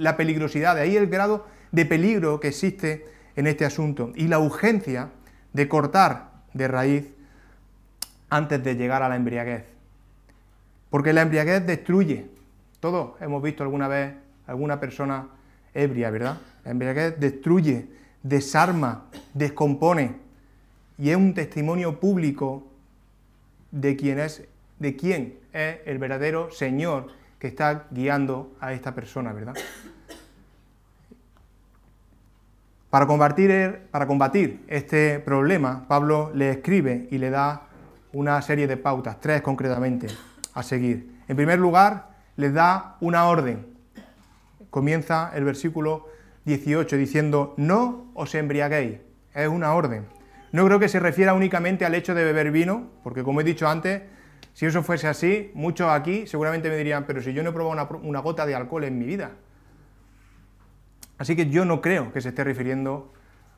la 0.00 0.16
peligrosidad, 0.16 0.74
de 0.74 0.82
ahí 0.82 0.96
el 0.96 1.06
grado 1.06 1.46
de 1.72 1.86
peligro 1.86 2.40
que 2.40 2.48
existe 2.48 3.06
en 3.36 3.46
este 3.46 3.64
asunto 3.64 4.12
y 4.14 4.28
la 4.28 4.38
urgencia 4.38 5.10
de 5.52 5.68
cortar 5.68 6.32
de 6.52 6.68
raíz 6.68 7.10
antes 8.30 8.62
de 8.62 8.74
llegar 8.74 9.02
a 9.02 9.08
la 9.08 9.16
embriaguez. 9.16 9.64
Porque 10.90 11.12
la 11.12 11.22
embriaguez 11.22 11.66
destruye. 11.66 12.26
Todos 12.80 13.20
hemos 13.20 13.42
visto 13.42 13.62
alguna 13.62 13.88
vez 13.88 14.14
alguna 14.46 14.78
persona 14.78 15.28
ebria, 15.72 16.10
¿verdad? 16.10 16.38
La 16.64 16.70
embriaguez 16.70 17.18
destruye 17.18 17.86
desarma, 18.24 19.04
descompone 19.34 20.16
y 20.98 21.10
es 21.10 21.16
un 21.16 21.34
testimonio 21.34 22.00
público 22.00 22.66
de 23.70 23.94
quién 23.94 24.18
es, 24.18 24.42
de 24.80 24.96
quién 24.96 25.38
es 25.52 25.76
el 25.84 25.98
verdadero 25.98 26.50
Señor 26.50 27.08
que 27.38 27.48
está 27.48 27.86
guiando 27.90 28.56
a 28.58 28.72
esta 28.72 28.94
persona, 28.94 29.32
¿verdad? 29.32 29.54
Para 32.88 33.06
combatir, 33.06 34.64
este 34.68 35.18
problema, 35.18 35.84
Pablo 35.88 36.30
le 36.32 36.50
escribe 36.50 37.08
y 37.10 37.18
le 37.18 37.30
da 37.30 37.62
una 38.12 38.40
serie 38.40 38.68
de 38.68 38.76
pautas, 38.76 39.20
tres 39.20 39.42
concretamente, 39.42 40.06
a 40.54 40.62
seguir. 40.62 41.20
En 41.26 41.36
primer 41.36 41.58
lugar, 41.58 42.10
les 42.36 42.54
da 42.54 42.96
una 43.00 43.26
orden. 43.26 43.66
Comienza 44.70 45.32
el 45.34 45.42
versículo 45.42 46.13
18 46.44 46.96
diciendo, 46.96 47.54
no 47.56 48.10
os 48.14 48.34
embriaguéis. 48.34 49.00
Es 49.34 49.48
una 49.48 49.74
orden. 49.74 50.06
No 50.52 50.64
creo 50.66 50.78
que 50.78 50.88
se 50.88 51.00
refiera 51.00 51.34
únicamente 51.34 51.84
al 51.84 51.94
hecho 51.94 52.14
de 52.14 52.24
beber 52.24 52.50
vino, 52.52 52.90
porque 53.02 53.24
como 53.24 53.40
he 53.40 53.44
dicho 53.44 53.66
antes, 53.66 54.02
si 54.52 54.66
eso 54.66 54.84
fuese 54.84 55.08
así, 55.08 55.50
muchos 55.54 55.90
aquí 55.90 56.26
seguramente 56.28 56.68
me 56.68 56.76
dirían, 56.76 57.04
pero 57.06 57.20
si 57.20 57.32
yo 57.32 57.42
no 57.42 57.50
he 57.50 57.52
probado 57.52 57.98
una, 58.02 58.20
gota 58.20 58.46
de 58.46 58.54
alcohol 58.54 58.84
en 58.84 58.98
mi 58.98 59.04
vida. 59.04 59.32
Así 61.18 61.34
que 61.34 61.48
yo 61.48 61.64
no 61.64 61.80
creo 61.80 62.12
que 62.12 62.20
se 62.20 62.28
esté 62.28 62.44
refiriendo 62.44 63.12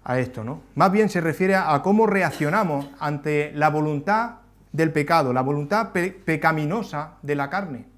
a 0.05 0.19
esto, 0.19 0.43
¿no? 0.43 0.63
Más 0.75 0.91
bien 0.91 1.11
se 1.11 1.21
refiere 1.21 1.55
a 1.55 1.81
cómo 1.83 2.07
reaccionamos 2.07 2.89
ante 2.99 3.53
la 3.55 3.69
voluntad 3.69 4.37
del 4.73 4.93
pecado, 4.93 5.33
la 5.33 5.43
voluntad 5.43 5.91
pecaminosa 5.93 7.19
de 7.23 7.35
la 7.35 7.51
carne. 7.51 7.96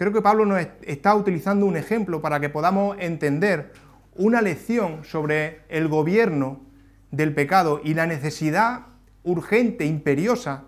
Creo 0.00 0.14
que 0.14 0.22
Pablo 0.22 0.46
nos 0.46 0.66
está 0.80 1.14
utilizando 1.14 1.66
un 1.66 1.76
ejemplo 1.76 2.22
para 2.22 2.40
que 2.40 2.48
podamos 2.48 2.96
entender 3.00 3.74
una 4.14 4.40
lección 4.40 5.04
sobre 5.04 5.60
el 5.68 5.88
gobierno 5.88 6.62
del 7.10 7.34
pecado 7.34 7.82
y 7.84 7.92
la 7.92 8.06
necesidad 8.06 8.86
urgente, 9.24 9.84
imperiosa, 9.84 10.62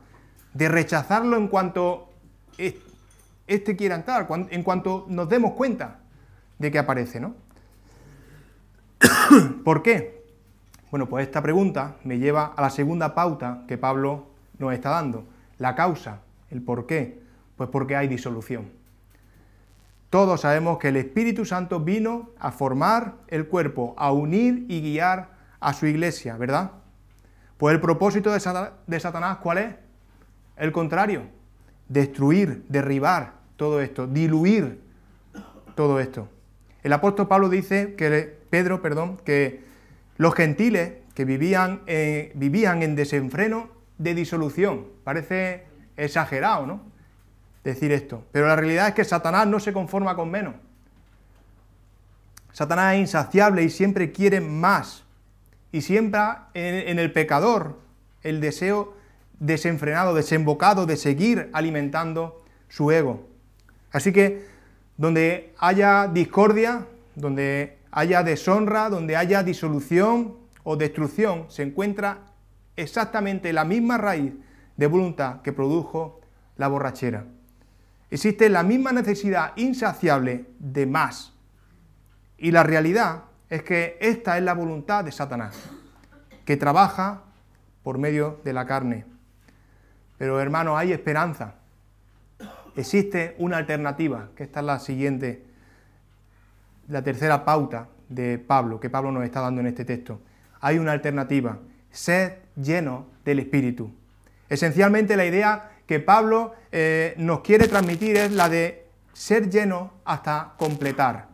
de 0.52 0.68
rechazarlo 0.68 1.38
en 1.38 1.48
cuanto 1.48 2.10
éste 3.46 3.74
quiera 3.74 3.94
entrar, 3.94 4.28
en 4.50 4.62
cuanto 4.62 5.06
nos 5.08 5.30
demos 5.30 5.52
cuenta 5.52 6.00
de 6.58 6.70
que 6.70 6.78
aparece, 6.78 7.18
¿no? 7.18 7.34
¿Por 9.64 9.82
qué? 9.82 10.26
Bueno, 10.90 11.08
pues 11.08 11.26
esta 11.26 11.40
pregunta 11.40 11.96
me 12.04 12.18
lleva 12.18 12.52
a 12.54 12.60
la 12.60 12.68
segunda 12.68 13.14
pauta 13.14 13.64
que 13.66 13.78
Pablo 13.78 14.26
nos 14.58 14.74
está 14.74 14.90
dando, 14.90 15.24
la 15.56 15.74
causa, 15.74 16.20
el 16.50 16.60
por 16.60 16.86
qué. 16.86 17.22
Pues 17.56 17.70
porque 17.70 17.96
hay 17.96 18.08
disolución. 18.08 18.81
Todos 20.12 20.42
sabemos 20.42 20.76
que 20.76 20.88
el 20.88 20.98
Espíritu 20.98 21.46
Santo 21.46 21.80
vino 21.80 22.32
a 22.38 22.52
formar 22.52 23.14
el 23.28 23.46
cuerpo, 23.46 23.94
a 23.96 24.12
unir 24.12 24.66
y 24.68 24.82
guiar 24.82 25.30
a 25.58 25.72
su 25.72 25.86
iglesia, 25.86 26.36
¿verdad? 26.36 26.72
Pues 27.56 27.72
el 27.74 27.80
propósito 27.80 28.30
de 28.30 29.00
Satanás, 29.00 29.38
¿cuál 29.42 29.56
es? 29.56 29.74
El 30.58 30.70
contrario, 30.70 31.22
destruir, 31.88 32.62
derribar 32.68 33.36
todo 33.56 33.80
esto, 33.80 34.06
diluir 34.06 34.82
todo 35.74 35.98
esto. 35.98 36.28
El 36.82 36.92
apóstol 36.92 37.26
Pablo 37.26 37.48
dice 37.48 37.94
que 37.94 38.38
Pedro, 38.50 38.82
perdón, 38.82 39.16
que 39.24 39.64
los 40.18 40.34
gentiles 40.34 40.92
que 41.14 41.24
vivían, 41.24 41.80
eh, 41.86 42.32
vivían 42.34 42.82
en 42.82 42.96
desenfreno 42.96 43.70
de 43.96 44.14
disolución. 44.14 44.88
Parece 45.04 45.64
exagerado, 45.96 46.66
¿no? 46.66 46.91
Decir 47.64 47.92
esto. 47.92 48.24
Pero 48.32 48.46
la 48.46 48.56
realidad 48.56 48.88
es 48.88 48.94
que 48.94 49.04
Satanás 49.04 49.46
no 49.46 49.60
se 49.60 49.72
conforma 49.72 50.16
con 50.16 50.30
menos. 50.30 50.54
Satanás 52.52 52.94
es 52.94 53.00
insaciable 53.00 53.62
y 53.62 53.70
siempre 53.70 54.12
quiere 54.12 54.40
más. 54.40 55.04
Y 55.70 55.80
siempre 55.80 56.20
en, 56.54 56.98
el 56.98 57.12
pecador 57.12 57.78
el 58.22 58.40
deseo 58.40 58.94
desenfrenado, 59.38 60.14
desembocado 60.14 60.86
de 60.86 60.96
seguir 60.96 61.50
alimentando 61.52 62.44
su 62.68 62.90
ego. 62.90 63.26
Así 63.90 64.12
que 64.12 64.46
donde 64.96 65.54
haya 65.58 66.08
discordia, 66.08 66.86
donde 67.14 67.78
haya 67.90 68.22
deshonra, 68.22 68.90
donde 68.90 69.16
haya 69.16 69.42
disolución 69.42 70.36
o 70.62 70.76
destrucción, 70.76 71.46
se 71.48 71.62
encuentra 71.62 72.20
exactamente 72.76 73.52
la 73.52 73.64
misma 73.64 73.98
raíz 73.98 74.32
de 74.76 74.86
voluntad 74.86 75.42
que 75.42 75.52
produjo 75.52 76.20
la 76.56 76.68
borrachera. 76.68 77.24
Existe 78.12 78.50
la 78.50 78.62
misma 78.62 78.92
necesidad 78.92 79.54
insaciable 79.56 80.44
de 80.58 80.84
más. 80.84 81.32
Y 82.36 82.50
la 82.50 82.62
realidad 82.62 83.22
es 83.48 83.62
que 83.62 83.96
esta 84.02 84.36
es 84.36 84.44
la 84.44 84.52
voluntad 84.52 85.02
de 85.02 85.12
Satanás, 85.12 85.70
que 86.44 86.58
trabaja 86.58 87.22
por 87.82 87.96
medio 87.96 88.38
de 88.44 88.52
la 88.52 88.66
carne. 88.66 89.06
Pero 90.18 90.42
hermano, 90.42 90.76
hay 90.76 90.92
esperanza. 90.92 91.54
Existe 92.76 93.34
una 93.38 93.56
alternativa, 93.56 94.28
que 94.36 94.42
esta 94.42 94.60
es 94.60 94.66
la 94.66 94.78
siguiente, 94.78 95.46
la 96.88 97.02
tercera 97.02 97.46
pauta 97.46 97.88
de 98.10 98.36
Pablo, 98.36 98.78
que 98.78 98.90
Pablo 98.90 99.10
nos 99.10 99.24
está 99.24 99.40
dando 99.40 99.62
en 99.62 99.68
este 99.68 99.86
texto. 99.86 100.20
Hay 100.60 100.76
una 100.76 100.92
alternativa, 100.92 101.60
sed 101.90 102.34
lleno 102.56 103.06
del 103.24 103.38
Espíritu. 103.38 103.90
Esencialmente 104.50 105.16
la 105.16 105.24
idea 105.24 105.71
que 105.86 106.00
Pablo 106.00 106.54
eh, 106.70 107.14
nos 107.18 107.40
quiere 107.40 107.68
transmitir 107.68 108.16
es 108.16 108.32
la 108.32 108.48
de 108.48 108.86
ser 109.12 109.50
lleno 109.50 109.92
hasta 110.04 110.54
completar. 110.56 111.28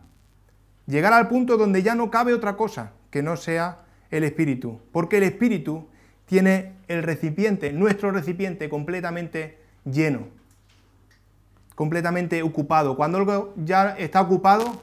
Llegar 0.85 1.13
al 1.13 1.27
punto 1.27 1.57
donde 1.57 1.83
ya 1.83 1.95
no 1.95 2.09
cabe 2.09 2.33
otra 2.33 2.57
cosa 2.57 2.93
que 3.09 3.21
no 3.21 3.37
sea 3.37 3.79
el 4.11 4.23
Espíritu. 4.23 4.79
Porque 4.91 5.17
el 5.17 5.23
Espíritu 5.23 5.87
tiene 6.25 6.73
el 6.87 7.03
recipiente, 7.03 7.71
nuestro 7.71 8.11
recipiente 8.11 8.69
completamente 8.69 9.59
lleno, 9.85 10.27
completamente 11.75 12.41
ocupado. 12.43 12.95
Cuando 12.95 13.17
algo 13.17 13.53
ya 13.57 13.95
está 13.97 14.21
ocupado, 14.21 14.81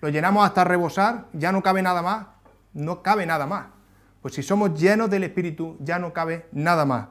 lo 0.00 0.08
llenamos 0.08 0.44
hasta 0.44 0.64
rebosar, 0.64 1.26
ya 1.32 1.52
no 1.52 1.62
cabe 1.62 1.82
nada 1.82 2.02
más, 2.02 2.26
no 2.72 3.02
cabe 3.02 3.26
nada 3.26 3.46
más. 3.46 3.66
Pues 4.20 4.34
si 4.34 4.42
somos 4.42 4.78
llenos 4.78 5.10
del 5.10 5.24
Espíritu, 5.24 5.76
ya 5.80 5.98
no 5.98 6.12
cabe 6.12 6.46
nada 6.52 6.84
más. 6.84 7.08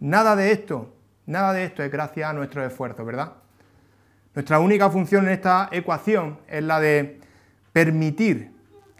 Nada 0.00 0.36
de 0.36 0.52
esto, 0.52 0.95
nada 1.26 1.52
de 1.52 1.64
esto 1.64 1.82
es 1.82 1.90
gracias 1.90 2.30
a 2.30 2.32
nuestro 2.32 2.64
esfuerzo, 2.64 3.04
¿verdad? 3.04 3.32
Nuestra 4.34 4.58
única 4.58 4.90
función 4.90 5.26
en 5.26 5.32
esta 5.32 5.68
ecuación 5.72 6.38
es 6.48 6.62
la 6.62 6.80
de 6.80 7.20
permitir, 7.72 8.52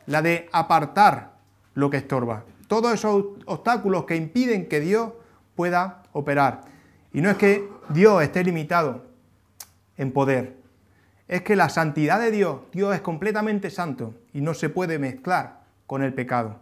la 0.07 0.23
de 0.23 0.49
apartar 0.53 1.33
lo 1.75 1.91
que 1.91 1.99
estorba. 1.99 2.45
Todos 2.69 2.95
esos 2.95 3.25
obstáculos 3.45 4.05
que 4.05 4.17
impiden 4.17 4.69
que 4.69 4.81
Dios 4.81 5.13
pueda 5.55 6.03
operar. 6.13 6.63
Y 7.13 7.21
no 7.21 7.31
es 7.31 7.37
que 7.37 7.69
Dios 7.91 8.23
esté 8.23 8.45
limitado 8.45 9.05
en 9.97 10.13
poder, 10.13 10.57
es 11.29 11.43
que 11.43 11.57
la 11.57 11.69
santidad 11.69 12.21
de 12.21 12.31
Dios, 12.31 12.61
Dios 12.73 12.95
es 12.95 13.01
completamente 13.01 13.71
santo 13.71 14.15
y 14.33 14.41
no 14.41 14.55
se 14.55 14.69
puede 14.69 14.99
mezclar 14.99 15.61
con 15.87 16.03
el 16.03 16.15
pecado. 16.15 16.59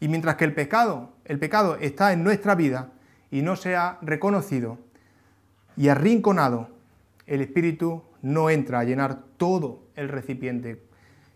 Y 0.00 0.08
mientras 0.08 0.36
que 0.36 0.44
el 0.44 0.54
pecado, 0.54 1.10
el 1.24 1.38
pecado 1.38 1.76
está 1.80 2.12
en 2.12 2.24
nuestra 2.24 2.54
vida 2.54 2.90
y 3.30 3.42
no 3.42 3.56
sea 3.56 3.98
reconocido 4.02 4.78
y 5.78 5.88
arrinconado, 5.90 6.68
el 7.26 7.40
Espíritu 7.40 8.02
no 8.20 8.50
entra 8.50 8.80
a 8.80 8.84
llenar 8.84 9.22
todo 9.36 9.84
el 9.94 10.08
recipiente 10.08 10.82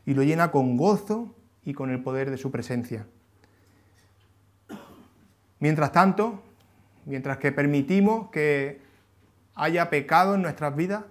y 0.04 0.14
lo 0.14 0.24
llena 0.24 0.50
con 0.50 0.76
gozo 0.76 1.32
y 1.64 1.74
con 1.74 1.90
el 1.90 2.02
poder 2.02 2.28
de 2.28 2.36
su 2.36 2.50
presencia. 2.50 3.06
Mientras 5.60 5.92
tanto, 5.92 6.42
mientras 7.06 7.38
que 7.38 7.52
permitimos 7.52 8.30
que 8.30 8.80
haya 9.54 9.90
pecado 9.90 10.34
en 10.34 10.42
nuestras 10.42 10.74
vidas, 10.74 11.04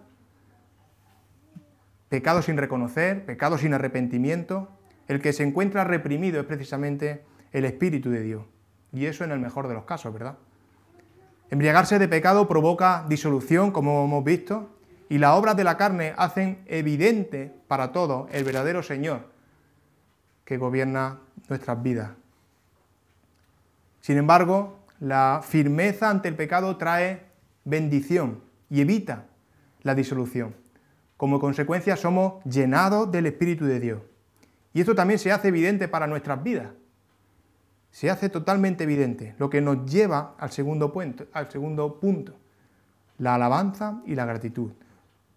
pecado 2.10 2.42
sin 2.42 2.58
reconocer, 2.58 3.26
pecado 3.26 3.58
sin 3.58 3.74
arrepentimiento, 3.74 4.68
el 5.08 5.22
que 5.22 5.32
se 5.32 5.44
encuentra 5.44 5.86
reprimido 5.86 6.42
es 6.42 6.46
precisamente 6.46 7.24
el 7.54 7.64
Espíritu 7.64 8.10
de 8.10 8.24
Dios. 8.24 8.44
Y 8.92 9.06
eso 9.06 9.24
en 9.24 9.32
el 9.32 9.40
mejor 9.40 9.70
de 9.70 9.74
los 9.74 9.86
casos, 9.86 10.12
¿verdad? 10.12 10.38
Embriagarse 11.52 12.00
de 12.00 12.08
pecado 12.08 12.48
provoca 12.48 13.06
disolución, 13.10 13.72
como 13.72 14.06
hemos 14.06 14.24
visto, 14.24 14.70
y 15.10 15.18
las 15.18 15.36
obras 15.36 15.58
de 15.58 15.66
la 15.66 15.76
carne 15.76 16.14
hacen 16.18 16.64
evidente 16.66 17.54
para 17.68 17.92
todos 17.92 18.30
el 18.32 18.46
verdadero 18.46 18.82
Señor 18.82 19.30
que 20.46 20.58
gobierna 20.58 21.20
nuestras 21.50 21.84
vidas. 21.84 22.12
Sin 24.00 24.18
embargo, 24.18 24.80
la 25.02 25.42
firmeza 25.44 26.10
ante 26.10 26.30
el 26.30 26.36
pecado 26.36 26.78
trae 26.78 27.26
bendición 27.66 28.42
y 28.70 28.80
evita 28.80 29.26
la 29.84 29.94
disolución. 29.94 30.56
Como 31.18 31.42
consecuencia 31.42 31.98
somos 31.98 32.42
llenados 32.46 33.12
del 33.12 33.26
Espíritu 33.26 33.66
de 33.66 33.82
Dios. 33.82 34.02
Y 34.74 34.80
esto 34.80 34.96
también 34.96 35.20
se 35.20 35.34
hace 35.34 35.50
evidente 35.50 35.90
para 35.90 36.08
nuestras 36.08 36.42
vidas. 36.42 36.70
Se 37.92 38.10
hace 38.10 38.30
totalmente 38.30 38.86
evidente, 38.86 39.36
lo 39.38 39.50
que 39.50 39.62
nos 39.62 39.86
lleva 39.86 40.36
al 40.40 40.52
segundo 40.52 40.92
punto, 40.92 41.26
al 41.34 41.52
segundo 41.52 42.00
punto 42.00 42.34
la 43.18 43.36
alabanza 43.36 44.02
y 44.06 44.16
la 44.16 44.26
gratitud 44.26 44.72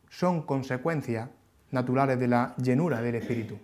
son 0.08 0.42
consecuencias 0.42 1.28
naturales 1.70 2.18
de 2.18 2.28
la 2.28 2.54
llenura 2.56 3.02
del 3.02 3.16
Espíritu. 3.16 3.58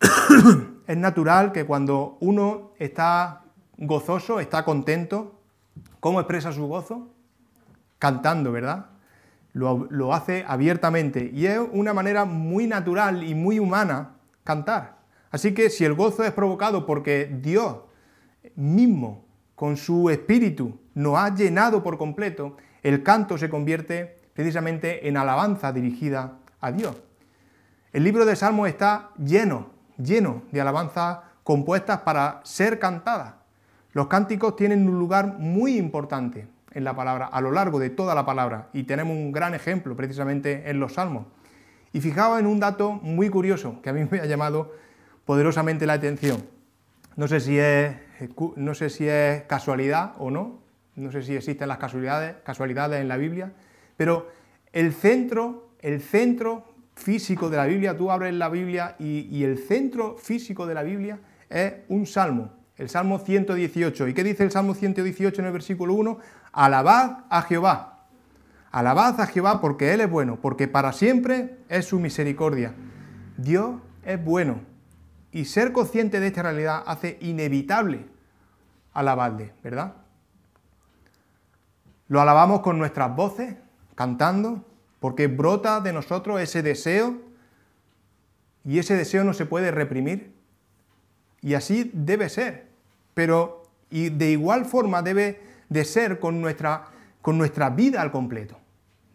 es 0.86 0.96
natural 0.96 1.52
que 1.52 1.64
cuando 1.64 2.16
uno 2.20 2.72
está 2.78 3.42
gozoso, 3.76 4.40
está 4.40 4.64
contento, 4.64 5.38
¿cómo 6.00 6.18
expresa 6.18 6.50
su 6.50 6.66
gozo? 6.66 7.10
Cantando, 7.98 8.50
¿verdad? 8.50 8.86
Lo, 9.52 9.86
lo, 9.90 10.14
hace 10.14 10.44
abiertamente 10.48 11.30
y 11.32 11.44
es 11.46 11.60
una 11.72 11.92
manera 11.92 12.24
muy 12.24 12.66
natural 12.66 13.22
y 13.22 13.34
muy 13.34 13.58
humana 13.58 14.16
cantar. 14.44 15.01
Así 15.32 15.54
que 15.54 15.70
si 15.70 15.84
el 15.84 15.94
gozo 15.94 16.22
es 16.22 16.30
provocado 16.30 16.84
porque 16.86 17.28
Dios 17.40 17.78
mismo, 18.54 19.24
con 19.56 19.78
su 19.78 20.10
espíritu, 20.10 20.78
nos 20.94 21.18
ha 21.18 21.34
llenado 21.34 21.82
por 21.82 21.96
completo, 21.96 22.56
el 22.82 23.02
canto 23.02 23.38
se 23.38 23.48
convierte 23.48 24.18
precisamente 24.34 25.08
en 25.08 25.16
alabanza 25.16 25.72
dirigida 25.72 26.38
a 26.60 26.70
Dios. 26.70 26.96
El 27.92 28.04
libro 28.04 28.26
de 28.26 28.36
Salmos 28.36 28.68
está 28.68 29.10
lleno, 29.18 29.70
lleno 29.96 30.42
de 30.52 30.60
alabanzas 30.60 31.20
compuestas 31.44 32.00
para 32.00 32.40
ser 32.44 32.78
cantadas. 32.78 33.34
Los 33.92 34.08
cánticos 34.08 34.54
tienen 34.56 34.86
un 34.86 34.98
lugar 34.98 35.38
muy 35.38 35.78
importante 35.78 36.46
en 36.72 36.84
la 36.84 36.94
palabra, 36.94 37.26
a 37.26 37.40
lo 37.40 37.52
largo 37.52 37.78
de 37.78 37.90
toda 37.90 38.14
la 38.14 38.26
palabra, 38.26 38.68
y 38.74 38.84
tenemos 38.84 39.16
un 39.16 39.32
gran 39.32 39.54
ejemplo 39.54 39.96
precisamente 39.96 40.68
en 40.68 40.78
los 40.78 40.94
Salmos. 40.94 41.26
Y 41.92 42.00
fijaos 42.00 42.38
en 42.38 42.46
un 42.46 42.60
dato 42.60 42.92
muy 42.92 43.30
curioso 43.30 43.80
que 43.82 43.90
a 43.90 43.92
mí 43.94 44.06
me 44.10 44.20
ha 44.20 44.26
llamado 44.26 44.72
poderosamente 45.24 45.86
la 45.86 45.94
atención. 45.94 46.42
No 47.16 47.28
sé 47.28 47.40
si 47.40 47.58
es, 47.58 47.96
no 48.56 48.74
sé 48.74 48.90
si 48.90 49.08
es 49.08 49.42
casualidad 49.42 50.14
o 50.18 50.30
no, 50.30 50.60
no 50.96 51.12
sé 51.12 51.22
si 51.22 51.34
existen 51.34 51.68
las 51.68 51.78
casualidades, 51.78 52.36
casualidades 52.44 53.00
en 53.00 53.08
la 53.08 53.16
Biblia, 53.16 53.52
pero 53.96 54.28
el 54.72 54.92
centro, 54.92 55.70
el 55.80 56.00
centro 56.00 56.72
físico 56.94 57.50
de 57.50 57.56
la 57.56 57.66
Biblia, 57.66 57.96
tú 57.96 58.10
abres 58.10 58.34
la 58.34 58.48
Biblia 58.48 58.96
y, 58.98 59.44
el 59.44 59.58
centro 59.58 60.16
físico 60.16 60.66
de 60.66 60.74
la 60.74 60.82
Biblia 60.82 61.18
es 61.48 61.74
un 61.88 62.06
salmo, 62.06 62.52
el 62.76 62.88
Salmo 62.88 63.18
118. 63.18 64.08
¿Y 64.08 64.14
qué 64.14 64.24
dice 64.24 64.44
el 64.44 64.50
Salmo 64.50 64.74
118 64.74 65.40
en 65.40 65.46
el 65.46 65.52
versículo 65.52 65.94
1? 65.94 66.18
Alabad 66.52 67.24
a 67.28 67.42
Jehová. 67.42 68.06
Alabad 68.70 69.20
a 69.20 69.26
Jehová 69.26 69.60
porque 69.60 69.92
Él 69.92 70.00
es 70.00 70.10
bueno, 70.10 70.38
porque 70.40 70.68
para 70.68 70.92
siempre 70.92 71.58
es 71.68 71.86
su 71.86 72.00
misericordia. 72.00 72.74
Dios 73.36 73.76
es 74.04 74.22
bueno. 74.22 74.71
Y 75.32 75.46
ser 75.46 75.72
consciente 75.72 76.20
de 76.20 76.26
esta 76.26 76.42
realidad 76.42 76.84
hace 76.86 77.16
inevitable 77.20 78.06
alabarle, 78.92 79.54
¿verdad? 79.62 79.94
Lo 82.08 82.20
alabamos 82.20 82.60
con 82.60 82.78
nuestras 82.78 83.16
voces, 83.16 83.56
cantando, 83.94 84.64
porque 85.00 85.26
brota 85.26 85.80
de 85.80 85.94
nosotros 85.94 86.40
ese 86.40 86.62
deseo 86.62 87.16
y 88.64 88.78
ese 88.78 88.94
deseo 88.94 89.24
no 89.24 89.32
se 89.32 89.46
puede 89.46 89.70
reprimir. 89.70 90.34
Y 91.40 91.54
así 91.54 91.90
debe 91.94 92.28
ser. 92.28 92.68
Pero 93.14 93.62
y 93.90 94.10
de 94.10 94.30
igual 94.30 94.66
forma 94.66 95.02
debe 95.02 95.40
de 95.68 95.84
ser 95.84 96.20
con 96.20 96.40
nuestra, 96.40 96.84
con 97.20 97.38
nuestra 97.38 97.70
vida 97.70 98.02
al 98.02 98.12
completo. 98.12 98.58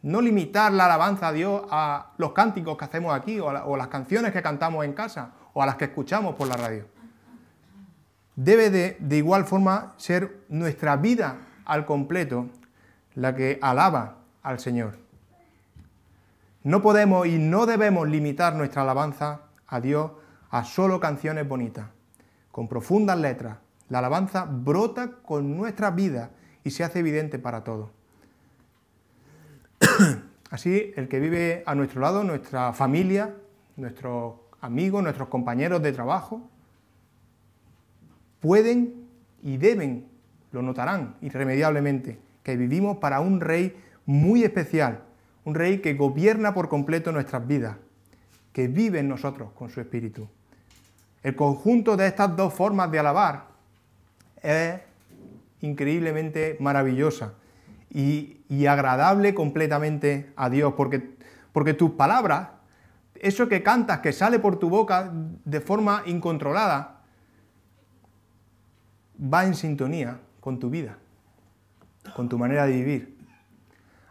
No 0.02 0.22
limitar 0.22 0.74
la 0.74 0.86
alabanza 0.86 1.30
a 1.30 1.32
Dios 1.32 1.64
a 1.70 2.14
los 2.18 2.34
cánticos 2.34 2.78
que 2.78 2.86
hacemos 2.86 3.14
aquí 3.16 3.40
o, 3.40 3.48
o 3.48 3.78
las 3.78 3.88
canciones 3.88 4.32
que 4.32 4.42
cantamos 4.42 4.84
en 4.86 4.94
casa 4.94 5.34
o 5.58 5.64
a 5.64 5.66
las 5.66 5.76
que 5.76 5.86
escuchamos 5.86 6.36
por 6.36 6.48
la 6.48 6.56
radio. 6.56 6.86
Debe 8.36 8.70
de, 8.70 8.96
de 9.00 9.18
igual 9.18 9.44
forma 9.46 9.96
ser 9.98 10.42
nuestra 10.50 10.98
vida 10.98 11.38
al 11.66 11.88
completo 11.88 12.46
la 13.16 13.36
que 13.36 13.58
alaba 13.64 14.18
al 14.44 14.60
Señor. 14.60 15.00
No 16.62 16.84
podemos 16.84 17.26
y 17.26 17.40
no 17.40 17.66
debemos 17.66 18.08
limitar 18.08 18.54
nuestra 18.54 18.84
alabanza 18.84 19.42
a 19.66 19.82
Dios 19.82 20.12
a 20.52 20.64
solo 20.64 21.00
canciones 21.00 21.48
bonitas, 21.48 21.88
con 22.52 22.68
profundas 22.68 23.18
letras. 23.18 23.58
La 23.90 23.98
alabanza 23.98 24.46
brota 24.48 25.14
con 25.26 25.58
nuestra 25.58 25.90
vida 25.90 26.30
y 26.64 26.70
se 26.70 26.84
hace 26.84 27.00
evidente 27.00 27.40
para 27.40 27.64
todos. 27.64 27.90
Así, 30.52 30.94
el 30.96 31.08
que 31.08 31.20
vive 31.20 31.64
a 31.66 31.74
nuestro 31.74 32.00
lado, 32.00 32.24
nuestra 32.24 32.74
familia, 32.74 33.34
nuestros 33.76 34.47
amigos, 34.62 35.04
nuestros 35.04 35.30
compañeros 35.30 35.82
de 35.82 35.92
trabajo, 35.92 36.50
pueden 38.40 39.08
y 39.44 39.58
deben, 39.58 40.08
lo 40.52 40.62
notarán 40.62 41.16
irremediablemente, 41.22 42.20
que 42.44 42.56
vivimos 42.56 42.98
para 42.98 43.20
un 43.20 43.42
rey 43.42 43.76
muy 44.06 44.44
especial, 44.44 45.02
un 45.44 45.56
rey 45.56 45.80
que 45.80 45.94
gobierna 45.94 46.54
por 46.54 46.70
completo 46.70 47.12
nuestras 47.12 47.46
vidas, 47.46 47.78
que 48.54 48.68
vive 48.68 49.00
en 49.00 49.10
nosotros 49.10 49.52
con 49.54 49.70
su 49.70 49.82
espíritu. 49.82 50.28
El 51.24 51.36
conjunto 51.36 51.98
de 51.98 52.08
estas 52.08 52.36
dos 52.36 52.54
formas 52.54 52.90
de 52.92 53.00
alabar 53.00 53.48
es 54.42 54.80
increíblemente 55.62 56.58
maravillosa 56.60 57.34
y, 57.90 58.34
agradable 58.68 59.34
completamente 59.34 60.32
a 60.36 60.50
Dios, 60.50 60.74
porque, 60.76 61.16
porque 61.52 61.74
tus 61.74 61.92
palabras, 61.92 62.50
eso 63.22 63.48
que 63.48 63.64
cantas, 63.64 64.00
que 64.00 64.14
sale 64.14 64.40
por 64.40 64.58
tu 64.60 64.70
boca 64.70 65.12
de 65.14 65.62
forma 65.62 66.04
incontrolada, 66.06 67.02
va 69.22 69.46
en 69.46 69.56
sintonía 69.56 70.20
con 70.40 70.60
tu 70.60 70.70
vida, 70.70 70.98
con 72.16 72.30
tu 72.30 72.38
manera 72.38 72.66
de 72.66 72.74
vivir. 72.74 73.18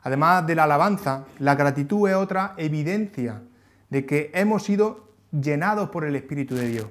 Además 0.02 0.46
de 0.46 0.54
la 0.54 0.64
alabanza, 0.64 1.24
la 1.38 1.54
gratitud 1.54 2.08
es 2.08 2.14
otra 2.14 2.54
evidencia 2.56 3.42
de 3.90 4.06
que 4.06 4.30
hemos 4.34 4.62
sido 4.62 5.12
llenados 5.32 5.90
por 5.90 6.04
el 6.04 6.14
Espíritu 6.16 6.54
de 6.54 6.68
Dios. 6.68 6.86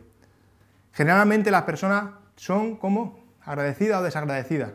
Generalmente 0.92 1.52
las 1.52 1.64
personas 1.64 2.12
son 2.36 2.76
como 2.76 3.20
agradecidas 3.44 4.02
o 4.02 4.04
desagradecidas. 4.04 4.72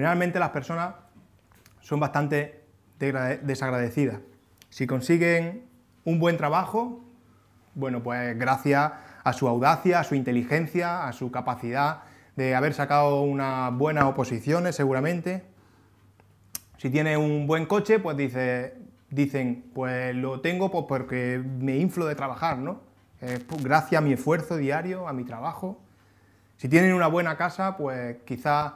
Generalmente 0.00 0.38
las 0.38 0.48
personas 0.48 0.94
son 1.82 2.00
bastante 2.00 2.64
desagradecidas. 2.98 4.20
Si 4.70 4.86
consiguen 4.86 5.66
un 6.06 6.18
buen 6.18 6.38
trabajo, 6.38 7.04
bueno, 7.74 8.02
pues 8.02 8.38
gracias 8.38 8.92
a 9.22 9.32
su 9.34 9.46
audacia, 9.46 10.00
a 10.00 10.04
su 10.04 10.14
inteligencia, 10.14 11.06
a 11.06 11.12
su 11.12 11.30
capacidad 11.30 12.04
de 12.34 12.54
haber 12.54 12.72
sacado 12.72 13.20
unas 13.20 13.76
buenas 13.76 14.04
oposiciones 14.04 14.74
seguramente. 14.74 15.44
Si 16.78 16.88
tiene 16.88 17.18
un 17.18 17.46
buen 17.46 17.66
coche, 17.66 17.98
pues 17.98 18.16
dice, 18.16 18.78
dicen, 19.10 19.70
pues 19.74 20.16
lo 20.16 20.40
tengo 20.40 20.70
pues 20.70 20.86
porque 20.88 21.44
me 21.44 21.76
inflo 21.76 22.06
de 22.06 22.14
trabajar, 22.14 22.56
¿no? 22.56 22.80
Gracias 23.62 23.98
a 23.98 24.02
mi 24.02 24.14
esfuerzo 24.14 24.56
diario, 24.56 25.08
a 25.08 25.12
mi 25.12 25.24
trabajo. 25.24 25.78
Si 26.56 26.70
tienen 26.70 26.94
una 26.94 27.06
buena 27.06 27.36
casa, 27.36 27.76
pues 27.76 28.16
quizás 28.24 28.72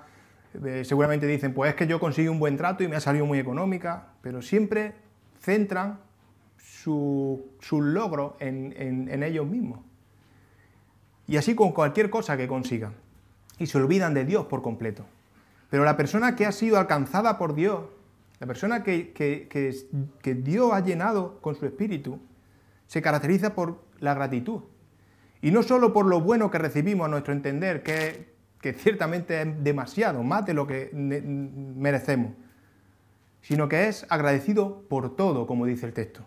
seguramente 0.84 1.26
dicen, 1.26 1.54
pues 1.54 1.70
es 1.70 1.76
que 1.76 1.86
yo 1.86 1.98
conseguí 2.00 2.28
un 2.28 2.38
buen 2.38 2.56
trato 2.56 2.84
y 2.84 2.88
me 2.88 2.96
ha 2.96 3.00
salido 3.00 3.26
muy 3.26 3.38
económica, 3.38 4.08
pero 4.22 4.42
siempre 4.42 4.94
centran 5.40 5.98
sus 6.56 7.40
su 7.60 7.80
logros 7.80 8.34
en, 8.40 8.74
en 9.10 9.22
ellos 9.22 9.46
mismos. 9.46 9.80
Y 11.26 11.36
así 11.36 11.54
con 11.54 11.72
cualquier 11.72 12.10
cosa 12.10 12.36
que 12.36 12.46
consigan. 12.46 12.94
Y 13.58 13.66
se 13.66 13.78
olvidan 13.78 14.14
de 14.14 14.24
Dios 14.24 14.46
por 14.46 14.62
completo. 14.62 15.04
Pero 15.70 15.84
la 15.84 15.96
persona 15.96 16.36
que 16.36 16.46
ha 16.46 16.52
sido 16.52 16.78
alcanzada 16.78 17.38
por 17.38 17.54
Dios, 17.54 17.80
la 18.40 18.46
persona 18.46 18.82
que, 18.82 19.12
que, 19.12 19.48
que, 19.48 20.34
Dios 20.34 20.72
ha 20.72 20.80
llenado 20.80 21.40
con 21.40 21.54
su 21.54 21.66
espíritu, 21.66 22.20
se 22.86 23.00
caracteriza 23.02 23.54
por 23.54 23.82
la 24.00 24.14
gratitud. 24.14 24.60
Y 25.40 25.50
no 25.50 25.62
solo 25.62 25.92
por 25.92 26.06
lo 26.06 26.20
bueno 26.20 26.50
que 26.50 26.58
recibimos 26.58 27.06
a 27.06 27.08
nuestro 27.08 27.32
entender, 27.32 27.82
que, 27.82 28.33
que 28.64 28.72
ciertamente 28.72 29.42
es 29.42 29.62
demasiado, 29.62 30.22
más 30.22 30.46
de 30.46 30.54
lo 30.54 30.66
que 30.66 30.88
merecemos, 30.94 32.32
sino 33.42 33.68
que 33.68 33.88
es 33.88 34.06
agradecido 34.08 34.84
por 34.88 35.16
todo, 35.16 35.46
como 35.46 35.66
dice 35.66 35.84
el 35.84 35.92
texto. 35.92 36.22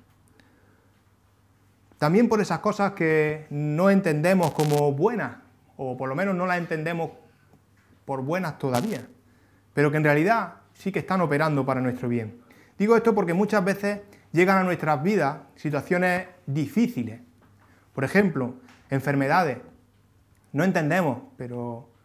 También 1.97 2.30
por 2.30 2.39
esas 2.39 2.60
cosas 2.60 2.91
que 2.91 3.47
no 3.50 3.89
entendemos 3.89 4.52
como 4.52 4.91
buenas, 4.91 5.38
o 5.78 5.97
por 5.97 6.10
lo 6.10 6.13
menos 6.13 6.36
no 6.36 6.45
las 6.45 6.60
entendemos 6.60 7.10
por 8.06 8.21
buenas 8.21 8.60
todavía, 8.60 9.08
pero 9.73 9.89
que 9.89 9.97
en 9.97 10.04
realidad 10.04 10.58
sí 10.73 10.91
que 10.91 11.00
están 11.00 11.21
operando 11.21 11.65
para 11.65 11.82
nuestro 11.82 12.08
bien. 12.08 12.39
Digo 12.78 12.95
esto 12.95 13.15
porque 13.15 13.34
muchas 13.34 13.65
veces 13.65 14.02
llegan 14.32 14.60
a 14.60 14.63
nuestras 14.63 15.02
vidas 15.02 15.39
situaciones 15.56 16.28
difíciles. 16.45 17.19
Por 17.95 18.04
ejemplo, 18.04 18.54
enfermedades. 18.91 19.58
No 20.54 20.63
entendemos, 20.63 21.17
pero 21.36 21.97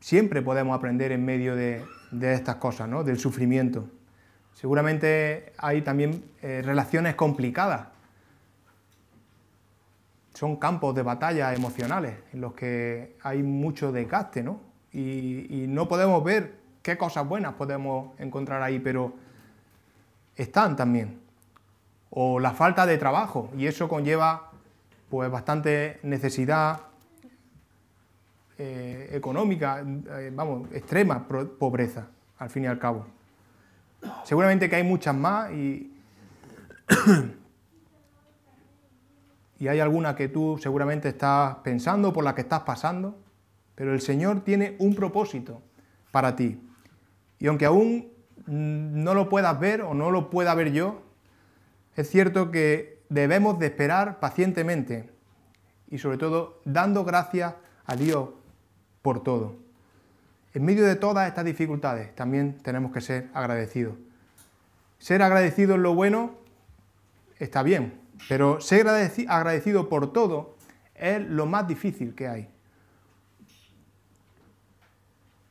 siempre 0.00 0.42
podemos 0.42 0.76
aprender 0.76 1.12
en 1.12 1.24
medio 1.24 1.54
de, 1.54 1.84
estas 2.20 2.56
cosas, 2.56 2.88
¿no? 2.88 3.04
del 3.04 3.18
sufrimiento. 3.18 3.88
Seguramente 4.54 5.52
hay 5.58 5.82
también 5.82 6.24
eh, 6.42 6.62
relaciones 6.64 7.14
complicadas. 7.14 7.88
Son 10.34 10.56
campos 10.56 10.94
de 10.94 11.02
batalla 11.02 11.54
emocionales 11.54 12.16
en 12.32 12.40
los 12.40 12.54
que 12.54 13.16
hay 13.22 13.42
mucho 13.42 13.92
desgaste, 13.92 14.42
¿no? 14.42 14.60
Y, 14.92 15.62
y 15.62 15.66
no 15.68 15.86
podemos 15.86 16.24
ver 16.24 16.58
qué 16.82 16.96
cosas 16.96 17.28
buenas 17.28 17.54
podemos 17.54 18.18
encontrar 18.18 18.62
ahí, 18.62 18.78
pero 18.80 19.14
están 20.36 20.76
también. 20.76 21.20
O 22.10 22.40
la 22.40 22.52
falta 22.52 22.86
de 22.86 22.98
trabajo, 22.98 23.50
y 23.56 23.66
eso 23.66 23.88
conlleva 23.88 24.50
pues 25.08 25.30
bastante 25.30 26.00
necesidad 26.02 26.89
eh, 28.62 29.08
económica, 29.12 29.82
eh, 29.82 30.30
vamos, 30.34 30.68
extrema 30.74 31.26
pobreza, 31.26 32.08
al 32.36 32.50
fin 32.50 32.64
y 32.64 32.66
al 32.66 32.78
cabo. 32.78 33.06
Seguramente 34.22 34.68
que 34.68 34.76
hay 34.76 34.84
muchas 34.84 35.16
más 35.16 35.50
y, 35.50 35.90
y 39.58 39.66
hay 39.66 39.80
alguna 39.80 40.14
que 40.14 40.28
tú 40.28 40.58
seguramente 40.60 41.08
estás 41.08 41.56
pensando, 41.64 42.12
por 42.12 42.22
la 42.22 42.34
que 42.34 42.42
estás 42.42 42.60
pasando, 42.60 43.18
pero 43.76 43.94
el 43.94 44.02
Señor 44.02 44.44
tiene 44.44 44.76
un 44.78 44.94
propósito 44.94 45.62
para 46.10 46.36
ti. 46.36 46.60
Y 47.38 47.46
aunque 47.46 47.64
aún 47.64 48.10
no 48.46 49.14
lo 49.14 49.30
puedas 49.30 49.58
ver 49.58 49.80
o 49.80 49.94
no 49.94 50.10
lo 50.10 50.28
pueda 50.28 50.54
ver 50.54 50.70
yo, 50.70 51.00
es 51.96 52.10
cierto 52.10 52.50
que 52.50 53.00
debemos 53.08 53.58
de 53.58 53.68
esperar 53.68 54.20
pacientemente 54.20 55.08
y 55.88 55.96
sobre 55.96 56.18
todo 56.18 56.60
dando 56.66 57.04
gracias 57.04 57.54
a 57.86 57.96
Dios 57.96 58.28
por 59.02 59.22
todo. 59.22 59.56
En 60.52 60.64
medio 60.64 60.84
de 60.84 60.96
todas 60.96 61.28
estas 61.28 61.44
dificultades 61.44 62.14
también 62.14 62.58
tenemos 62.62 62.92
que 62.92 63.00
ser 63.00 63.28
agradecidos. 63.34 63.94
Ser 64.98 65.22
agradecido 65.22 65.76
en 65.76 65.82
lo 65.82 65.94
bueno 65.94 66.34
está 67.38 67.62
bien, 67.62 67.94
pero 68.28 68.60
ser 68.60 68.86
agradecido 68.88 69.88
por 69.88 70.12
todo 70.12 70.56
es 70.94 71.20
lo 71.20 71.46
más 71.46 71.66
difícil 71.66 72.14
que 72.14 72.28
hay. 72.28 72.48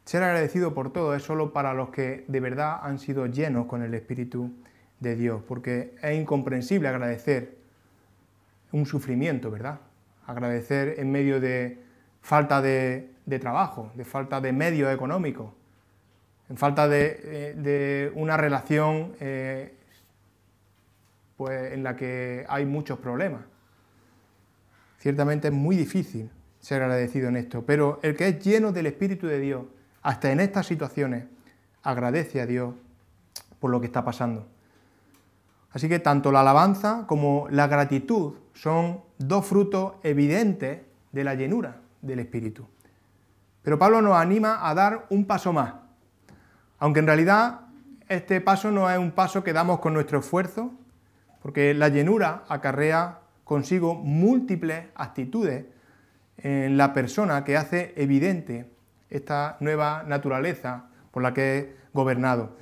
Ser 0.05 0.23
agradecido 0.23 0.73
por 0.73 0.91
todo 0.91 1.15
es 1.15 1.23
solo 1.23 1.53
para 1.53 1.73
los 1.73 1.89
que 1.89 2.25
de 2.27 2.39
verdad 2.39 2.79
han 2.81 2.99
sido 2.99 3.27
llenos 3.27 3.67
con 3.67 3.83
el 3.83 3.93
Espíritu 3.93 4.51
de 4.99 5.15
Dios, 5.15 5.43
porque 5.47 5.95
es 6.01 6.19
incomprensible 6.19 6.87
agradecer 6.87 7.57
un 8.71 8.85
sufrimiento, 8.85 9.51
¿verdad? 9.51 9.79
Agradecer 10.25 10.95
en 10.99 11.11
medio 11.11 11.39
de 11.39 11.79
falta 12.21 12.61
de, 12.61 13.11
trabajo, 13.37 13.91
de 13.93 14.05
falta 14.05 14.41
de 14.41 14.51
medios 14.51 14.91
económicos, 14.91 15.51
en 16.49 16.57
falta 16.57 16.87
de, 16.87 17.19
eh, 17.23 18.11
una 18.15 18.35
relación 18.37 19.13
eh, 19.19 19.75
pues, 21.37 21.73
en 21.73 21.83
la 21.83 21.95
que 21.95 22.45
hay 22.49 22.65
muchos 22.65 22.97
problemas. 22.97 23.41
Ciertamente 24.97 25.49
es 25.49 25.53
muy 25.53 25.75
difícil 25.75 26.29
ser 26.59 26.81
agradecido 26.81 27.29
en 27.29 27.37
esto, 27.37 27.63
pero 27.65 27.99
el 28.01 28.15
que 28.15 28.27
es 28.27 28.39
lleno 28.43 28.71
del 28.71 28.87
Espíritu 28.87 29.27
de 29.27 29.39
Dios, 29.39 29.65
hasta 30.01 30.31
en 30.31 30.39
estas 30.39 30.65
situaciones, 30.65 31.25
agradece 31.83 32.41
a 32.41 32.45
Dios 32.45 32.73
por 33.59 33.69
lo 33.69 33.79
que 33.79 33.85
está 33.85 34.03
pasando. 34.03 34.47
Así 35.71 35.87
que 35.87 35.99
tanto 35.99 36.31
la 36.31 36.41
alabanza 36.41 37.05
como 37.07 37.47
la 37.51 37.67
gratitud 37.67 38.33
son 38.53 39.01
dos 39.19 39.45
frutos 39.45 39.93
evidentes 40.03 40.79
de 41.11 41.23
la 41.23 41.35
llenura 41.35 41.77
del 42.01 42.19
Espíritu. 42.19 42.65
Pero 43.69 43.77
Pablo 43.77 44.01
nos 44.01 44.15
anima 44.15 44.67
a 44.67 44.73
dar 44.73 45.05
un 45.11 45.25
paso 45.25 45.53
más, 45.53 45.75
aunque 46.79 47.01
en 47.01 47.05
realidad 47.05 47.67
este 48.07 48.41
paso 48.41 48.71
no 48.71 48.89
es 48.89 48.97
un 48.97 49.11
paso 49.11 49.43
que 49.43 49.53
damos 49.53 49.77
con 49.77 49.93
nuestro 49.93 50.17
esfuerzo, 50.17 50.71
porque 51.39 51.75
la 51.75 51.89
llenura 51.89 52.45
acarrea 52.49 53.19
consigo 53.43 53.93
múltiples 53.93 54.85
actitudes 54.95 55.67
en 56.37 56.77
la 56.77 56.95
persona 56.95 57.43
que 57.43 57.57
hace 57.57 57.93
evidente 57.95 58.73
esta 59.11 59.57
nueva 59.59 60.01
naturaleza 60.01 60.85
por 61.11 61.21
la 61.21 61.35
que 61.35 61.59
es 61.59 61.65
gobernado. 61.93 62.57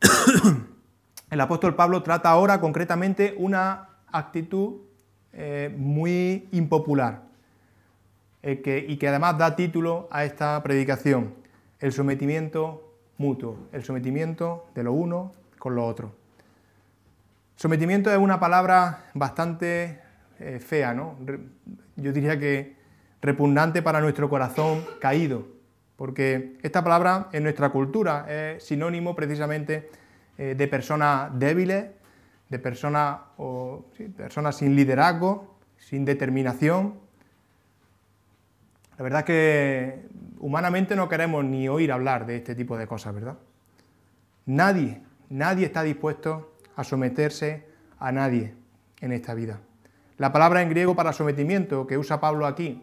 El 1.30 1.40
apóstol 1.40 1.76
Pablo 1.76 2.02
trata 2.02 2.30
ahora 2.30 2.60
concretamente 2.60 3.36
una 3.38 3.90
actitud 4.08 4.78
eh, 5.32 5.72
muy 5.78 6.48
impopular, 6.50 7.25
eh, 8.42 8.86
y 8.88 8.96
que 8.96 9.08
además 9.08 9.38
da 9.38 9.56
título 9.56 10.08
a 10.10 10.24
esta 10.24 10.62
predicación, 10.62 11.34
el 11.80 11.92
sometimiento 11.92 12.94
mutuo, 13.18 13.56
el 13.72 13.82
sometimiento 13.84 14.66
de 14.74 14.84
lo 14.84 14.92
uno 14.92 15.32
con 15.58 15.74
lo 15.74 15.84
otro. 15.84 16.12
Sometimiento 17.56 18.10
es 18.10 18.18
una 18.18 18.38
palabra 18.38 19.06
bastante 19.14 20.00
eh, 20.38 20.58
fea, 20.60 20.92
¿no? 20.92 21.16
Yo 21.96 22.12
diría 22.12 22.38
que 22.38 22.76
repugnante 23.22 23.82
para 23.82 24.00
nuestro 24.00 24.28
corazón 24.28 24.84
caído, 25.00 25.46
porque 25.96 26.58
esta 26.62 26.84
palabra 26.84 27.28
en 27.32 27.42
nuestra 27.42 27.70
cultura 27.70 28.26
es 28.28 28.62
sinónimo 28.62 29.16
precisamente 29.16 29.90
eh, 30.36 30.54
de 30.54 30.68
personas 30.68 31.30
débiles, 31.38 31.86
de 32.50 32.58
personas, 32.58 33.20
personas 34.16 34.56
sin 34.56 34.76
liderazgo, 34.76 35.56
sin 35.78 36.04
determinación, 36.04 37.05
la 38.98 39.02
verdad 39.02 39.20
es 39.20 39.26
que 39.26 40.08
humanamente 40.38 40.96
no 40.96 41.08
queremos 41.08 41.44
ni 41.44 41.68
oír 41.68 41.92
hablar 41.92 42.26
de 42.26 42.36
este 42.36 42.54
tipo 42.54 42.78
de 42.78 42.86
cosas, 42.86 43.14
¿verdad? 43.14 43.36
Nadie, 44.46 45.02
nadie 45.28 45.66
está 45.66 45.82
dispuesto 45.82 46.54
a 46.76 46.84
someterse 46.84 47.66
a 47.98 48.12
nadie 48.12 48.54
en 49.00 49.12
esta 49.12 49.34
vida. 49.34 49.60
La 50.16 50.32
palabra 50.32 50.62
en 50.62 50.70
griego 50.70 50.96
para 50.96 51.12
sometimiento 51.12 51.86
que 51.86 51.98
usa 51.98 52.20
Pablo 52.20 52.46
aquí 52.46 52.82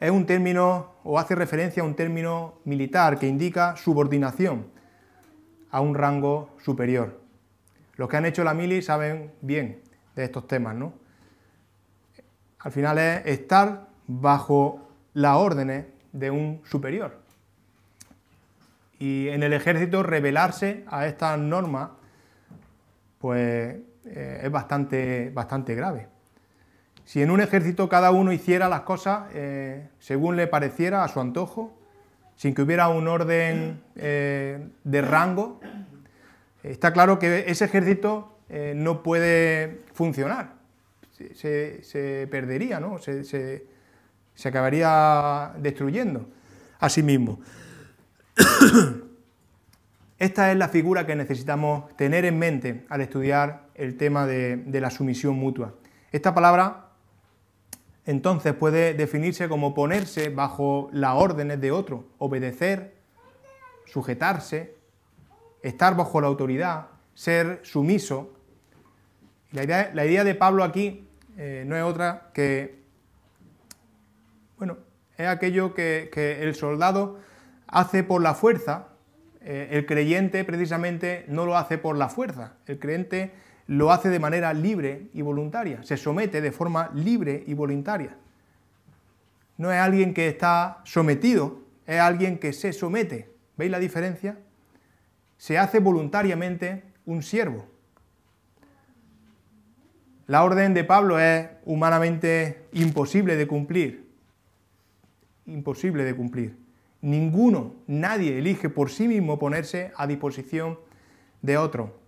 es 0.00 0.10
un 0.10 0.26
término 0.26 0.94
o 1.04 1.18
hace 1.18 1.34
referencia 1.34 1.82
a 1.82 1.86
un 1.86 1.94
término 1.94 2.54
militar 2.64 3.18
que 3.18 3.28
indica 3.28 3.76
subordinación 3.76 4.66
a 5.70 5.80
un 5.80 5.94
rango 5.94 6.56
superior. 6.58 7.20
Los 7.94 8.08
que 8.08 8.16
han 8.16 8.24
hecho 8.24 8.42
la 8.42 8.54
mili 8.54 8.82
saben 8.82 9.30
bien 9.40 9.82
de 10.16 10.24
estos 10.24 10.48
temas, 10.48 10.74
¿no? 10.74 10.94
Al 12.58 12.72
final 12.72 12.98
es 12.98 13.26
estar 13.26 13.89
bajo 14.10 14.80
las 15.14 15.36
órdenes 15.36 15.86
de 16.12 16.30
un 16.30 16.60
superior. 16.64 17.18
Y 18.98 19.28
en 19.28 19.42
el 19.42 19.52
ejército 19.52 20.02
rebelarse 20.02 20.84
a 20.88 21.06
estas 21.06 21.38
normas, 21.38 21.90
pues 23.18 23.76
eh, 24.04 24.40
es 24.42 24.50
bastante, 24.50 25.30
bastante 25.32 25.74
grave. 25.74 26.08
Si 27.04 27.22
en 27.22 27.30
un 27.30 27.40
ejército 27.40 27.88
cada 27.88 28.10
uno 28.10 28.32
hiciera 28.32 28.68
las 28.68 28.82
cosas 28.82 29.28
eh, 29.32 29.88
según 30.00 30.36
le 30.36 30.46
pareciera, 30.48 31.04
a 31.04 31.08
su 31.08 31.20
antojo, 31.20 31.76
sin 32.36 32.54
que 32.54 32.62
hubiera 32.62 32.88
un 32.88 33.06
orden 33.06 33.80
eh, 33.96 34.68
de 34.82 35.02
rango, 35.02 35.60
está 36.62 36.92
claro 36.92 37.18
que 37.18 37.44
ese 37.46 37.66
ejército 37.66 38.36
no 38.74 39.04
puede 39.04 39.82
funcionar, 39.94 40.54
se, 41.34 42.28
perdería, 42.28 42.80
¿no? 42.80 42.98
se, 42.98 43.22
se 43.22 43.64
acabaría 44.48 45.52
destruyendo 45.58 46.26
a 46.78 46.88
sí 46.88 47.02
mismo. 47.02 47.40
Esta 50.18 50.52
es 50.52 50.58
la 50.58 50.68
figura 50.68 51.06
que 51.06 51.16
necesitamos 51.16 51.96
tener 51.96 52.26
en 52.26 52.38
mente 52.38 52.84
al 52.90 53.00
estudiar 53.00 53.68
el 53.74 53.96
tema 53.96 54.26
de, 54.26 54.62
la 54.70 54.90
sumisión 54.90 55.36
mutua. 55.36 55.74
Esta 56.12 56.34
palabra 56.34 56.90
entonces 58.04 58.52
puede 58.54 58.92
definirse 58.94 59.48
como 59.48 59.72
ponerse 59.72 60.28
bajo 60.28 60.90
las 60.92 61.14
órdenes 61.14 61.60
de 61.60 61.70
otro, 61.70 62.04
obedecer, 62.18 62.96
sujetarse, 63.86 64.74
estar 65.62 65.96
bajo 65.96 66.20
la 66.20 66.26
autoridad, 66.26 66.88
ser 67.14 67.60
sumiso. 67.62 68.34
La 69.52 69.64
idea, 69.64 70.24
de 70.24 70.34
Pablo 70.34 70.64
aquí 70.64 71.06
eh, 71.36 71.64
no 71.66 71.76
es 71.76 71.82
otra 71.82 72.30
que, 72.34 72.79
es 75.20 75.28
aquello 75.28 75.74
que 75.74 76.38
el 76.40 76.54
soldado 76.54 77.18
hace 77.66 78.02
por 78.02 78.22
la 78.22 78.34
fuerza, 78.34 78.88
eh, 79.42 79.68
el 79.72 79.86
creyente 79.86 80.44
precisamente 80.44 81.24
no 81.28 81.46
lo 81.46 81.56
hace 81.56 81.78
por 81.78 81.96
la 81.96 82.08
fuerza, 82.08 82.54
el 82.66 82.78
creyente 82.78 83.32
lo 83.66 83.90
hace 83.90 84.08
de 84.08 84.18
manera 84.18 84.52
libre 84.52 85.08
y 85.14 85.22
voluntaria, 85.22 85.82
se 85.82 85.96
somete 85.96 86.40
de 86.40 86.52
forma 86.52 86.90
libre 86.94 87.44
y 87.46 87.54
voluntaria. 87.54 88.16
No 89.56 89.72
es 89.72 89.78
alguien 89.78 90.12
que 90.12 90.28
está 90.28 90.80
sometido, 90.84 91.60
es 91.86 92.00
alguien 92.00 92.38
que 92.38 92.52
se 92.52 92.72
somete. 92.72 93.30
¿Veis 93.56 93.70
la 93.70 93.78
diferencia? 93.78 94.38
Se 95.36 95.58
hace 95.58 95.80
voluntariamente 95.80 96.82
un 97.04 97.22
siervo. 97.22 97.66
La 100.26 100.44
orden 100.44 100.74
de 100.74 100.84
Pablo 100.84 101.18
es 101.18 101.48
humanamente 101.64 102.66
imposible 102.72 103.36
de 103.36 103.46
cumplir. 103.46 104.09
Imposible 105.50 106.04
de 106.04 106.14
cumplir. 106.14 106.56
Ninguno, 107.02 107.74
nadie 107.86 108.38
elige 108.38 108.68
por 108.68 108.90
sí 108.90 109.08
mismo 109.08 109.38
ponerse 109.38 109.92
a 109.96 110.06
disposición 110.06 110.78
de 111.42 111.56
otro. 111.56 111.98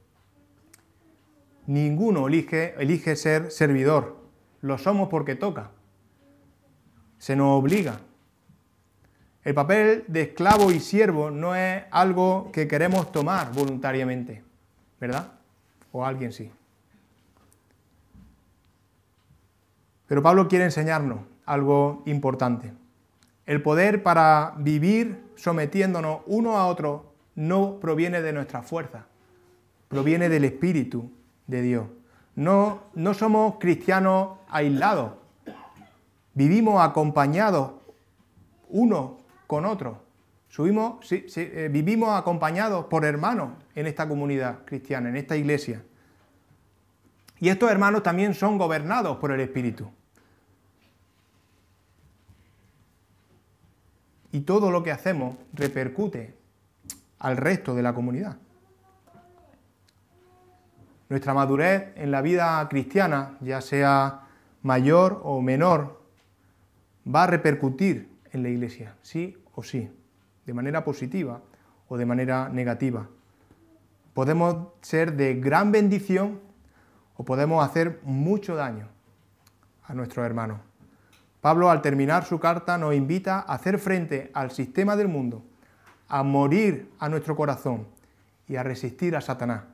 Ninguno 1.67 2.29
elige, 2.29 2.75
elige 2.79 3.17
ser 3.17 3.51
servidor. 3.51 4.17
Lo 4.61 4.79
somos 4.79 5.09
porque 5.09 5.35
toca. 5.35 5.71
Se 7.19 7.35
nos 7.35 7.59
obliga. 7.59 8.01
El 9.43 9.55
papel 9.55 10.05
de 10.07 10.23
esclavo 10.23 10.71
y 10.71 10.79
siervo 10.79 11.31
no 11.31 11.57
es 11.57 11.83
algo 11.91 12.51
que 12.53 12.69
queremos 12.69 13.11
tomar 13.11 13.53
voluntariamente, 13.53 14.45
¿verdad? 15.01 15.33
O 15.91 16.05
alguien 16.05 16.33
sí. 16.33 16.51
Pero 20.07 20.23
Pablo 20.23 20.47
quiere 20.47 20.67
enseñarnos 20.67 21.21
algo 21.45 22.03
importante. 22.07 22.82
El 23.47 23.63
poder 23.63 24.03
para 24.03 24.55
vivir 24.59 25.23
sometiéndonos 25.37 26.21
uno 26.27 26.57
a 26.57 26.67
otro 26.67 27.13
no 27.35 27.79
proviene 27.81 28.23
de 28.23 28.33
nuestra 28.33 28.63
fuerza, 28.63 29.07
proviene 29.89 30.29
del 30.29 30.45
Espíritu 30.45 31.11
de 31.47 31.63
Dios. 31.63 31.87
No, 32.35 32.85
no 32.95 33.15
somos 33.15 33.57
cristianos 33.59 34.39
aislados, 34.49 35.13
vivimos 36.35 36.83
acompañados 36.83 37.73
uno 38.69 39.19
con 39.47 39.67
otro. 39.67 40.03
Eh, 40.59 41.69
vivimos 41.73 42.11
acompañados 42.11 42.85
por 42.87 43.07
hermanos 43.07 43.53
en 43.75 43.87
esta 43.87 44.07
comunidad 44.07 44.65
cristiana, 44.67 45.09
en 45.09 45.17
esta 45.17 45.37
iglesia. 45.37 45.83
Y 47.41 47.49
estos 47.49 47.71
hermanos 47.71 48.03
también 48.03 48.35
son 48.35 48.59
gobernados 48.59 49.17
por 49.17 49.33
el 49.33 49.41
Espíritu. 49.41 49.91
Y 54.33 54.41
todo 54.41 54.71
lo 54.71 54.83
que 54.83 54.91
hacemos 54.91 55.37
repercute 55.53 56.35
al 57.19 57.37
resto 57.37 57.75
de 57.75 57.83
la 57.83 57.95
comunidad. 57.95 58.39
Nuestra 61.09 61.35
madurez 61.35 61.93
en 61.97 62.11
la 62.11 62.23
vida 62.23 62.67
cristiana, 62.69 63.37
ya 63.41 63.61
sea 63.61 64.23
mayor 64.63 65.21
o 65.23 65.43
menor, 65.43 66.01
va 67.07 67.25
a 67.25 67.27
repercutir 67.27 68.11
en 68.33 68.43
la 68.43 68.49
iglesia, 68.49 68.97
sí 69.03 69.37
o 69.55 69.63
sí, 69.63 69.91
de 70.47 70.55
manera 70.55 70.85
positiva 70.85 71.43
o 71.89 71.99
de 71.99 72.07
manera 72.07 72.49
negativa. 72.49 73.09
Podemos 74.15 74.69
ser 74.81 75.15
de 75.15 75.35
gran 75.35 75.73
bendición 75.73 76.41
o 77.17 77.25
podemos 77.25 77.63
hacer 77.65 78.01
mucho 78.05 78.57
daño 78.57 78.89
a 79.85 79.95
nuestros 79.95 80.25
hermanos. 80.25 80.61
Pablo 81.43 81.69
al 81.71 81.83
terminar 81.83 82.25
su 82.25 82.39
carta 82.39 82.79
nos 82.79 82.95
invita 82.95 83.41
a 83.41 83.55
hacer 83.55 83.81
frente 83.81 84.31
al 84.33 84.53
sistema 84.53 84.95
del 84.95 85.09
mundo, 85.09 85.43
a 86.09 86.23
morir 86.23 86.93
a 87.01 87.09
nuestro 87.09 87.35
corazón 87.35 87.89
y 88.47 88.55
a 88.55 88.63
resistir 88.63 89.17
a 89.17 89.21
Satanás. 89.21 89.65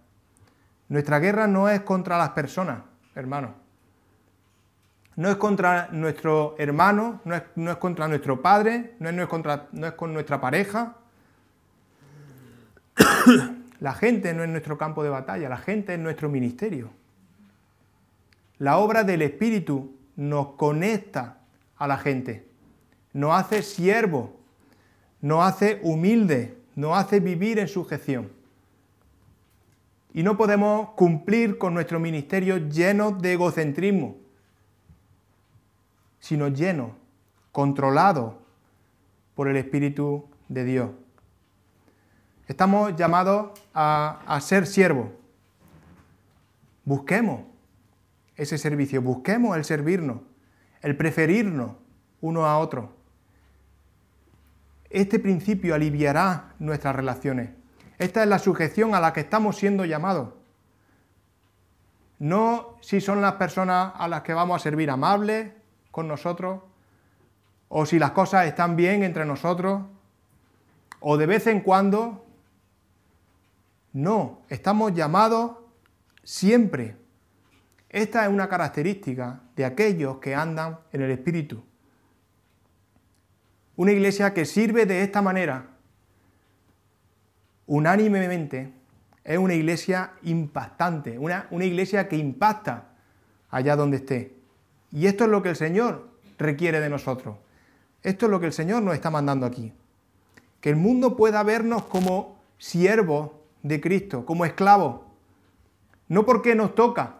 Nuestra 0.89 1.19
guerra 1.19 1.47
no 1.47 1.69
es 1.69 1.83
contra 1.83 2.17
las 2.17 2.31
personas, 2.31 2.81
hermanos. 3.15 3.51
No 5.17 5.29
es 5.29 5.37
contra 5.37 5.91
nuestro 5.93 6.55
hermano, 6.57 7.21
no 7.27 7.35
es, 7.35 7.77
contra 7.77 8.09
nuestro 8.09 8.41
padre, 8.41 8.95
no 8.99 9.11
es, 9.11 9.29
contra, 9.29 9.69
no 9.73 9.87
es 9.89 9.93
con 9.93 10.15
nuestra 10.15 10.41
pareja. 10.41 10.95
La 13.81 13.93
gente 13.93 14.33
no 14.33 14.43
es 14.43 14.49
nuestro 14.49 14.79
campo 14.79 15.05
de 15.05 15.11
batalla, 15.11 15.49
la 15.49 15.59
gente 15.59 15.95
es 15.95 16.01
nuestro 16.01 16.29
ministerio. 16.29 16.91
La 18.59 18.79
obra 18.79 19.05
del 19.05 19.23
Espíritu 19.23 19.95
nos 20.17 20.55
conecta 20.55 21.38
a 21.79 21.87
la 21.87 21.97
gente, 21.97 22.47
nos 23.12 23.33
hace 23.33 23.62
siervo, 23.62 24.37
nos 25.21 25.45
hace 25.45 25.81
humilde, 25.83 26.59
nos 26.75 26.97
hace 26.97 27.21
vivir 27.21 27.59
en 27.59 27.69
sujeción. 27.69 28.31
Y 30.12 30.23
no 30.23 30.37
podemos 30.37 30.91
cumplir 30.91 31.59
con 31.59 31.75
nuestro 31.75 32.01
ministerio 32.01 32.57
lleno 32.57 33.12
de 33.12 33.35
egocentrismo, 33.35 34.17
sino 36.19 36.49
lleno, 36.49 36.97
controlado 37.53 38.38
por 39.35 39.49
el 39.49 39.57
Espíritu 39.57 40.27
de 40.49 40.64
Dios. 40.64 40.91
Estamos 42.49 42.97
llamados 42.97 43.61
a, 43.75 44.23
a 44.27 44.41
ser 44.41 44.67
siervos. 44.67 45.09
Busquemos 46.85 47.43
ese 48.35 48.57
servicio, 48.57 49.03
busquemos 49.03 49.57
el 49.57 49.64
servirnos 49.64 50.19
el 50.83 50.97
preferirnos 50.97 51.73
uno 52.21 52.47
a 52.47 52.59
otro. 52.59 52.93
Este 54.91 55.19
principio 55.19 55.75
aliviará 55.75 56.55
nuestras 56.59 56.97
relaciones. 56.97 57.51
Esta 57.99 58.23
es 58.23 58.29
la 58.29 58.38
sujeción 58.38 58.95
a 58.95 59.01
la 59.01 59.12
que 59.12 59.21
estamos 59.21 59.57
siendo 59.57 59.85
llamados. 59.85 60.35
No 62.19 62.79
si 62.81 63.01
son 63.01 63.21
las 63.21 63.35
personas 63.35 63.93
a 63.97 64.09
las 64.09 64.23
que 64.23 64.35
vamos 64.35 64.61
a 64.61 64.62
servir 64.62 64.91
amables 64.91 65.53
con 65.91 66.09
nosotros, 66.09 66.62
o 67.69 67.85
si 67.85 67.99
las 67.99 68.12
cosas 68.12 68.47
están 68.47 68.77
bien 68.77 69.03
entre 69.03 69.25
nosotros, 69.27 69.83
o 71.01 71.17
de 71.17 71.27
vez 71.27 71.47
en 71.47 71.61
cuando. 71.61 72.25
No, 73.93 74.43
estamos 74.49 74.95
llamados 74.95 75.57
siempre 76.23 76.97
esta 77.88 78.25
es 78.25 78.29
una 78.29 78.49
característica 78.49 79.41
de 79.59 79.64
aquellos 79.64 80.18
que 80.18 80.37
andan 80.37 80.79
en 80.92 81.03
el 81.03 81.11
Espíritu. 81.11 81.64
Una 83.75 83.90
iglesia 83.90 84.33
que 84.33 84.44
sirve 84.44 84.87
de 84.87 85.03
esta 85.03 85.21
manera, 85.21 85.71
unánimemente, 87.66 88.73
es 89.25 89.37
una 89.37 89.55
iglesia 89.55 90.12
impactante, 90.23 91.18
una, 91.18 91.49
una 91.51 91.64
iglesia 91.64 92.09
que 92.09 92.16
impacta 92.16 92.90
allá 93.51 93.75
donde 93.75 93.97
esté. 93.97 94.37
Y 94.92 95.07
esto 95.07 95.25
es 95.25 95.31
lo 95.31 95.42
que 95.42 95.49
el 95.49 95.57
Señor 95.57 96.09
requiere 96.38 96.79
de 96.79 96.88
nosotros. 96.88 97.37
Esto 98.05 98.27
es 98.27 98.31
lo 98.31 98.38
que 98.38 98.47
el 98.47 98.53
Señor 98.53 98.85
nos 98.85 98.94
está 98.94 99.11
mandando 99.11 99.44
aquí. 99.44 99.73
Que 100.61 100.71
el 100.71 100.77
mundo 100.77 101.16
pueda 101.16 101.42
vernos 101.42 101.83
como 101.87 102.38
siervos 102.59 103.33
de 103.64 103.81
Cristo, 103.81 104.25
como 104.25 104.44
esclavos, 104.44 105.01
No 106.07 106.25
porque 106.25 106.55
nos 106.55 106.77
toca, 106.77 107.18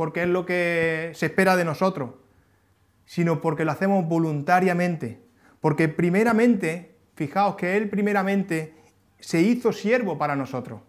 porque 0.00 0.22
es 0.22 0.28
lo 0.30 0.46
que 0.46 1.12
se 1.14 1.26
espera 1.26 1.56
de 1.56 1.64
nosotros, 1.66 2.12
sino 3.04 3.42
porque 3.42 3.66
lo 3.66 3.72
hacemos 3.72 4.08
voluntariamente. 4.08 5.20
Porque 5.60 5.90
primeramente, 5.90 6.96
fijaos 7.16 7.56
que 7.56 7.76
Él 7.76 7.90
primeramente 7.90 8.74
se 9.18 9.42
hizo 9.42 9.74
siervo 9.74 10.16
para 10.16 10.36
nosotros. 10.36 10.80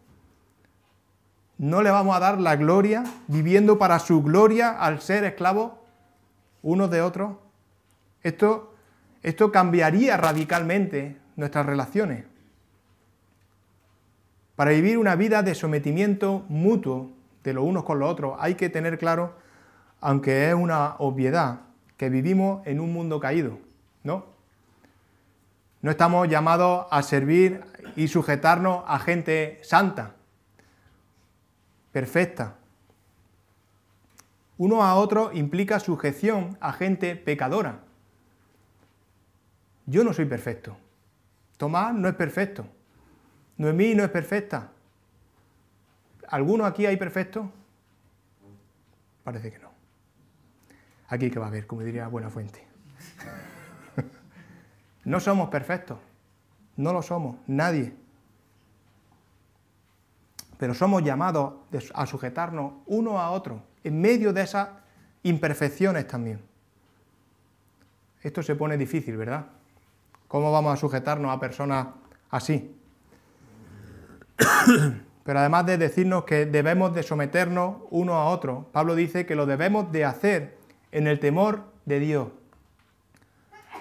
No 1.57 1.81
le 1.81 1.91
vamos 1.91 2.15
a 2.15 2.21
dar 2.21 2.39
la 2.39 2.55
gloria 2.55 3.03
viviendo 3.27 3.77
para 3.77 3.99
su 3.99 4.23
gloria 4.23 4.79
al 4.79 5.01
ser 5.01 5.25
esclavos 5.25 5.73
unos 6.61 6.89
de 6.89 7.01
otros. 7.01 7.35
Esto, 8.23 8.73
esto 9.23 9.51
cambiaría 9.51 10.15
radicalmente 10.15 11.17
nuestras 11.35 11.65
relaciones. 11.65 12.23
Para 14.55 14.71
vivir 14.71 14.97
una 14.97 15.17
vida 15.17 15.43
de 15.43 15.53
sometimiento 15.53 16.45
mutuo 16.47 17.11
de 17.43 17.53
los 17.53 17.63
unos 17.63 17.83
con 17.83 17.99
los 17.99 18.09
otros, 18.09 18.35
hay 18.39 18.55
que 18.55 18.69
tener 18.69 18.97
claro, 18.97 19.35
aunque 19.99 20.49
es 20.49 20.53
una 20.53 20.95
obviedad, 20.99 21.61
que 21.97 22.09
vivimos 22.09 22.65
en 22.65 22.79
un 22.79 22.91
mundo 22.91 23.19
caído, 23.19 23.59
¿no? 24.03 24.25
No 25.81 25.91
estamos 25.91 26.27
llamados 26.27 26.87
a 26.91 27.01
servir 27.03 27.63
y 27.95 28.07
sujetarnos 28.07 28.83
a 28.87 28.99
gente 28.99 29.59
santa, 29.63 30.15
perfecta. 31.91 32.55
Uno 34.57 34.83
a 34.83 34.95
otro 34.95 35.31
implica 35.33 35.79
sujeción 35.79 36.57
a 36.61 36.71
gente 36.71 37.15
pecadora. 37.15 37.79
Yo 39.87 40.03
no 40.03 40.13
soy 40.13 40.25
perfecto. 40.25 40.77
Tomás 41.57 41.93
no 41.93 42.07
es 42.07 42.15
perfecto. 42.15 42.65
Noemí 43.57 43.95
no 43.95 44.03
es 44.03 44.09
perfecta. 44.09 44.71
¿Alguno 46.31 46.65
aquí 46.65 46.85
hay 46.85 46.95
perfecto? 46.95 47.51
Parece 49.23 49.51
que 49.51 49.59
no. 49.59 49.69
Aquí 51.09 51.29
que 51.29 51.39
va 51.39 51.45
a 51.45 51.49
haber, 51.49 51.67
como 51.67 51.81
diría 51.81 52.07
Buena 52.07 52.29
Fuente. 52.29 52.65
no 55.03 55.19
somos 55.19 55.49
perfectos. 55.49 55.99
No 56.77 56.93
lo 56.93 57.01
somos, 57.01 57.35
nadie. 57.47 57.93
Pero 60.57 60.73
somos 60.73 61.03
llamados 61.03 61.53
a 61.93 62.05
sujetarnos 62.05 62.75
uno 62.85 63.19
a 63.19 63.31
otro 63.31 63.63
en 63.83 63.99
medio 63.99 64.31
de 64.31 64.43
esas 64.43 64.69
imperfecciones 65.23 66.07
también. 66.07 66.39
Esto 68.21 68.41
se 68.41 68.55
pone 68.55 68.77
difícil, 68.77 69.17
¿verdad? 69.17 69.47
¿Cómo 70.29 70.49
vamos 70.49 70.73
a 70.73 70.77
sujetarnos 70.77 71.35
a 71.35 71.39
personas 71.41 71.87
así? 72.29 72.73
Pero 75.23 75.39
además 75.39 75.65
de 75.65 75.77
decirnos 75.77 76.23
que 76.23 76.45
debemos 76.45 76.93
de 76.93 77.03
someternos 77.03 77.77
uno 77.91 78.15
a 78.15 78.25
otro, 78.25 78.67
Pablo 78.71 78.95
dice 78.95 79.25
que 79.25 79.35
lo 79.35 79.45
debemos 79.45 79.91
de 79.91 80.05
hacer 80.05 80.57
en 80.91 81.07
el 81.07 81.19
temor 81.19 81.63
de 81.85 81.99
Dios. 81.99 82.27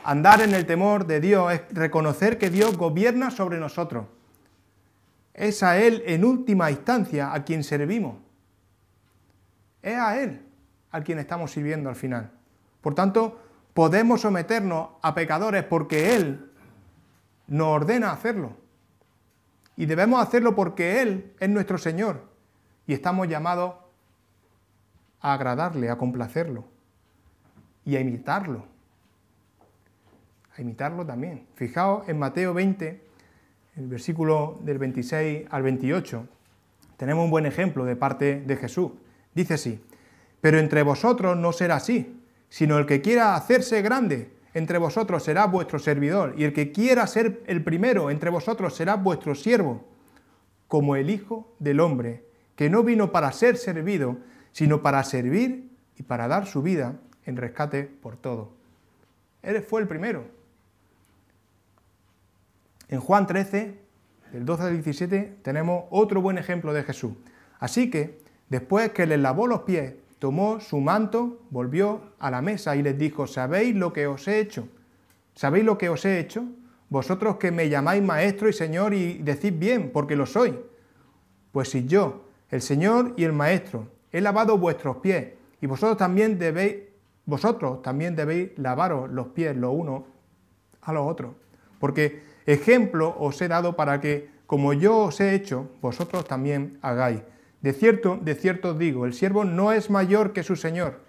Andar 0.05 0.41
en 0.41 0.55
el 0.55 0.67
temor 0.67 1.07
de 1.07 1.21
Dios 1.21 1.53
es 1.53 1.63
reconocer 1.73 2.39
que 2.39 2.51
Dios 2.51 2.77
gobierna 2.77 3.31
sobre 3.31 3.59
nosotros. 3.59 4.07
Es 5.35 5.63
a 5.63 5.79
Él 5.79 6.03
en 6.07 6.25
última 6.25 6.71
instancia 6.71 7.33
a 7.33 7.45
quien 7.45 7.65
servimos. 7.65 8.17
Es 9.83 9.97
a 9.97 10.21
Él 10.21 10.43
a 10.91 11.01
quien 11.03 11.19
estamos 11.19 11.53
sirviendo 11.53 11.89
al 11.89 11.97
final. 11.97 12.31
Por 12.81 12.95
tanto, 12.95 13.41
podemos 13.75 14.23
someternos 14.23 14.91
a 15.03 15.15
pecadores 15.15 15.65
porque 15.65 16.15
Él 16.17 16.51
nos 17.47 17.69
ordena 17.69 18.13
hacerlo. 18.13 18.53
Y 19.77 19.87
debemos 19.87 20.23
hacerlo 20.23 20.55
porque 20.55 21.01
Él 21.03 21.33
es 21.41 21.49
nuestro 21.49 21.79
Señor 21.79 22.29
y 22.87 22.93
estamos 22.93 23.29
llamados 23.29 23.75
a 25.21 25.35
agradarle, 25.35 25.91
a 25.91 25.97
complacerlo 25.97 26.65
y 27.85 27.97
a 27.97 28.01
imitarlo. 28.01 28.65
A 30.57 30.61
imitarlo 30.61 31.07
también. 31.07 31.47
Fijaos 31.55 32.09
en 32.09 32.19
Mateo 32.19 32.53
20, 32.53 33.03
el 33.77 33.87
versículo 33.87 34.59
del 34.63 34.79
26 34.79 35.47
al 35.51 35.63
28, 35.63 36.27
tenemos 36.97 37.25
un 37.25 37.31
buen 37.31 37.47
ejemplo 37.47 37.85
de 37.85 37.97
parte 37.97 38.41
de 38.41 38.57
Jesús. 38.57 38.93
Dice 39.35 39.55
así, 39.55 39.83
pero 40.41 40.59
entre 40.59 40.83
vosotros 40.83 41.37
no 41.37 41.53
será 41.53 41.77
así, 41.77 42.21
sino 42.49 42.79
el 42.79 42.87
que 42.87 43.01
quiera 43.01 43.37
hacerse 43.37 43.81
grande 43.83 44.40
entre 44.55 44.79
vosotros 44.79 45.23
será 45.23 45.47
vuestro 45.47 45.79
servidor, 45.79 46.35
y 46.37 46.45
el 46.45 46.53
que 46.53 46.73
quiera 46.73 47.07
ser 47.07 47.43
el 47.47 47.63
primero 47.63 48.11
entre 48.11 48.31
vosotros 48.31 48.75
será 48.75 48.97
vuestro 48.97 49.35
siervo, 49.35 49.85
como 50.69 50.97
el 50.97 51.11
Hijo 51.11 51.53
del 51.59 51.81
Hombre, 51.81 52.25
que 52.57 52.71
no 52.71 52.83
vino 52.83 53.13
para 53.13 53.33
ser 53.33 53.57
servido, 53.57 54.19
sino 54.53 54.83
para 54.83 55.03
servir 55.05 55.71
y 55.97 56.03
para 56.03 56.29
dar 56.29 56.47
su 56.47 56.63
vida 56.63 56.97
en 57.27 57.37
rescate 57.37 57.85
por 57.85 58.17
todo. 58.17 58.53
Él 59.43 59.63
fue 59.63 59.81
el 59.81 59.89
primero. 59.89 60.25
En 62.89 63.01
Juan 63.01 63.27
13, 63.27 63.79
del 64.33 64.45
12 64.45 64.63
al 64.63 64.75
17, 64.75 65.39
tenemos 65.43 65.85
otro 65.91 66.21
buen 66.21 66.39
ejemplo 66.39 66.73
de 66.73 66.83
Jesús. 66.83 67.13
Así 67.59 67.91
que, 67.91 68.19
después 68.49 68.91
que 68.91 69.07
les 69.07 69.21
lavó 69.21 69.47
los 69.47 69.61
pies 69.61 69.95
tomó 70.21 70.61
su 70.61 70.79
manto, 70.81 71.41
volvió 71.51 72.13
a 72.21 72.31
la 72.31 72.43
mesa 72.43 72.77
y 72.77 72.83
les 72.83 72.97
dijo, 72.97 73.27
¿sabéis 73.27 73.75
lo 73.75 73.93
que 73.93 74.07
os 74.07 74.29
he 74.29 74.39
hecho? 74.39 74.69
¿Sabéis 75.35 75.65
lo 75.65 75.79
que 75.79 75.89
os 75.89 76.05
he 76.05 76.21
hecho? 76.21 76.45
Vosotros 76.91 77.37
que 77.37 77.51
me 77.51 77.69
llamáis 77.69 78.03
maestro 78.03 78.49
y 78.49 78.53
señor 78.53 78.95
y 78.95 79.15
decís 79.15 79.59
bien, 79.59 79.91
porque 79.93 80.15
lo 80.15 80.27
soy. 80.27 80.57
Pues 81.53 81.71
si 81.71 81.87
yo, 81.87 82.27
el 82.51 82.61
Señor 82.61 83.15
y 83.17 83.25
el 83.25 83.33
Maestro, 83.33 83.89
he 84.13 84.21
lavado 84.21 84.59
vuestros 84.59 84.97
pies, 84.97 85.29
y 85.61 85.67
vosotros 85.67 85.97
también 85.97 86.39
debéis, 86.39 86.77
vosotros 87.25 87.81
también 87.83 88.15
debéis 88.15 88.51
lavaros 88.57 89.11
los 89.11 89.29
pies 89.29 89.57
los 89.57 89.73
unos 89.75 90.03
a 90.83 90.93
los 90.93 91.07
otros. 91.07 91.33
Porque 91.79 92.23
ejemplo 92.45 93.17
os 93.19 93.41
he 93.41 93.49
dado 93.49 93.75
para 93.75 94.01
que, 94.01 94.29
como 94.47 94.73
yo 94.73 94.99
os 94.99 95.21
he 95.21 95.35
hecho, 95.35 95.71
vosotros 95.81 96.25
también 96.25 96.79
hagáis. 96.83 97.23
De 97.61 97.73
cierto, 97.73 98.19
de 98.21 98.35
cierto 98.35 98.75
digo, 98.75 99.05
el 99.05 99.13
siervo 99.13 99.45
no 99.45 99.73
es 99.73 99.91
mayor 99.91 100.33
que 100.33 100.43
su 100.43 100.57
Señor, 100.57 101.01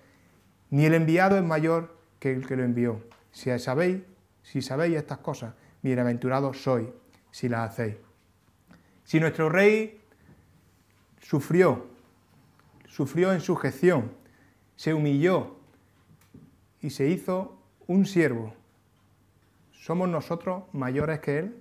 ni 0.70 0.86
el 0.86 0.94
enviado 0.94 1.38
es 1.38 1.44
mayor 1.44 1.96
que 2.20 2.34
el 2.34 2.46
que 2.46 2.58
lo 2.58 2.64
envió. 2.64 3.02
Si 3.32 3.58
sabéis, 3.60 4.02
si 4.44 4.62
sabéis 4.62 4.98
estas 4.98 5.20
cosas, 5.20 5.54
bienaventurados 5.82 6.62
sois 6.62 6.90
si 7.32 7.48
las 7.48 7.70
hacéis. 7.70 7.96
Si 9.06 9.20
nuestro 9.20 9.50
rey 9.50 10.02
sufrió, 11.22 11.88
sufrió 12.88 13.32
en 13.32 13.40
sujeción, 13.40 14.12
se 14.76 14.94
humilló 14.94 15.56
y 16.82 16.90
se 16.90 17.08
hizo 17.08 17.58
un 17.88 18.06
siervo, 18.06 18.54
¿somos 19.72 20.10
nosotros 20.10 20.64
mayores 20.74 21.20
que 21.20 21.40
él? 21.40 21.58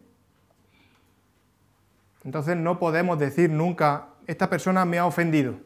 Entonces 2.24 2.56
no 2.56 2.78
podemos 2.78 3.18
decir 3.18 3.50
nunca 3.50 4.08
esta 4.26 4.50
persona 4.50 4.84
me 4.84 4.98
ha 4.98 5.06
ofendido. 5.06 5.58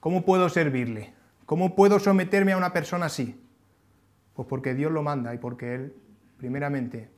¿Cómo 0.00 0.24
puedo 0.24 0.48
servirle? 0.48 1.12
¿Cómo 1.46 1.74
puedo 1.74 1.98
someterme 1.98 2.52
a 2.52 2.56
una 2.56 2.72
persona 2.72 3.06
así? 3.06 3.40
Pues 4.34 4.46
porque 4.48 4.74
Dios 4.74 4.92
lo 4.92 5.02
manda 5.02 5.34
y 5.34 5.38
porque 5.38 5.74
Él, 5.74 5.94
primeramente, 6.36 7.10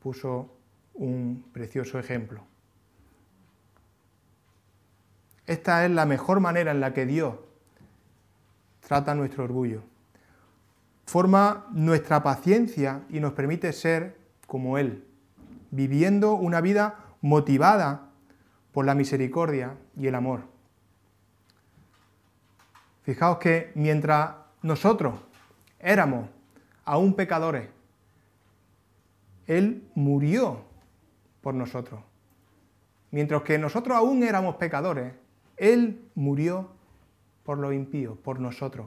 puso 0.00 0.56
un 0.94 1.44
precioso 1.52 1.98
ejemplo. 1.98 2.42
Esta 5.46 5.84
es 5.84 5.90
la 5.90 6.06
mejor 6.06 6.40
manera 6.40 6.70
en 6.70 6.80
la 6.80 6.94
que 6.94 7.06
Dios 7.06 7.34
trata 8.86 9.14
nuestro 9.14 9.44
orgullo. 9.44 9.82
Forma 11.06 11.66
nuestra 11.72 12.22
paciencia 12.22 13.02
y 13.10 13.20
nos 13.20 13.32
permite 13.32 13.72
ser 13.72 14.16
como 14.46 14.78
Él, 14.78 15.04
viviendo 15.70 16.34
una 16.34 16.60
vida 16.60 17.04
motivada 17.20 18.09
por 18.72 18.84
la 18.84 18.94
misericordia 18.94 19.76
y 19.96 20.06
el 20.06 20.14
amor. 20.14 20.42
Fijaos 23.02 23.38
que 23.38 23.72
mientras 23.74 24.34
nosotros 24.62 25.14
éramos 25.78 26.28
aún 26.84 27.14
pecadores, 27.14 27.68
Él 29.46 29.88
murió 29.94 30.64
por 31.40 31.54
nosotros. 31.54 32.00
Mientras 33.10 33.42
que 33.42 33.58
nosotros 33.58 33.96
aún 33.96 34.22
éramos 34.22 34.56
pecadores, 34.56 35.12
Él 35.56 36.04
murió 36.14 36.70
por 37.44 37.58
los 37.58 37.74
impíos, 37.74 38.16
por 38.18 38.38
nosotros. 38.38 38.86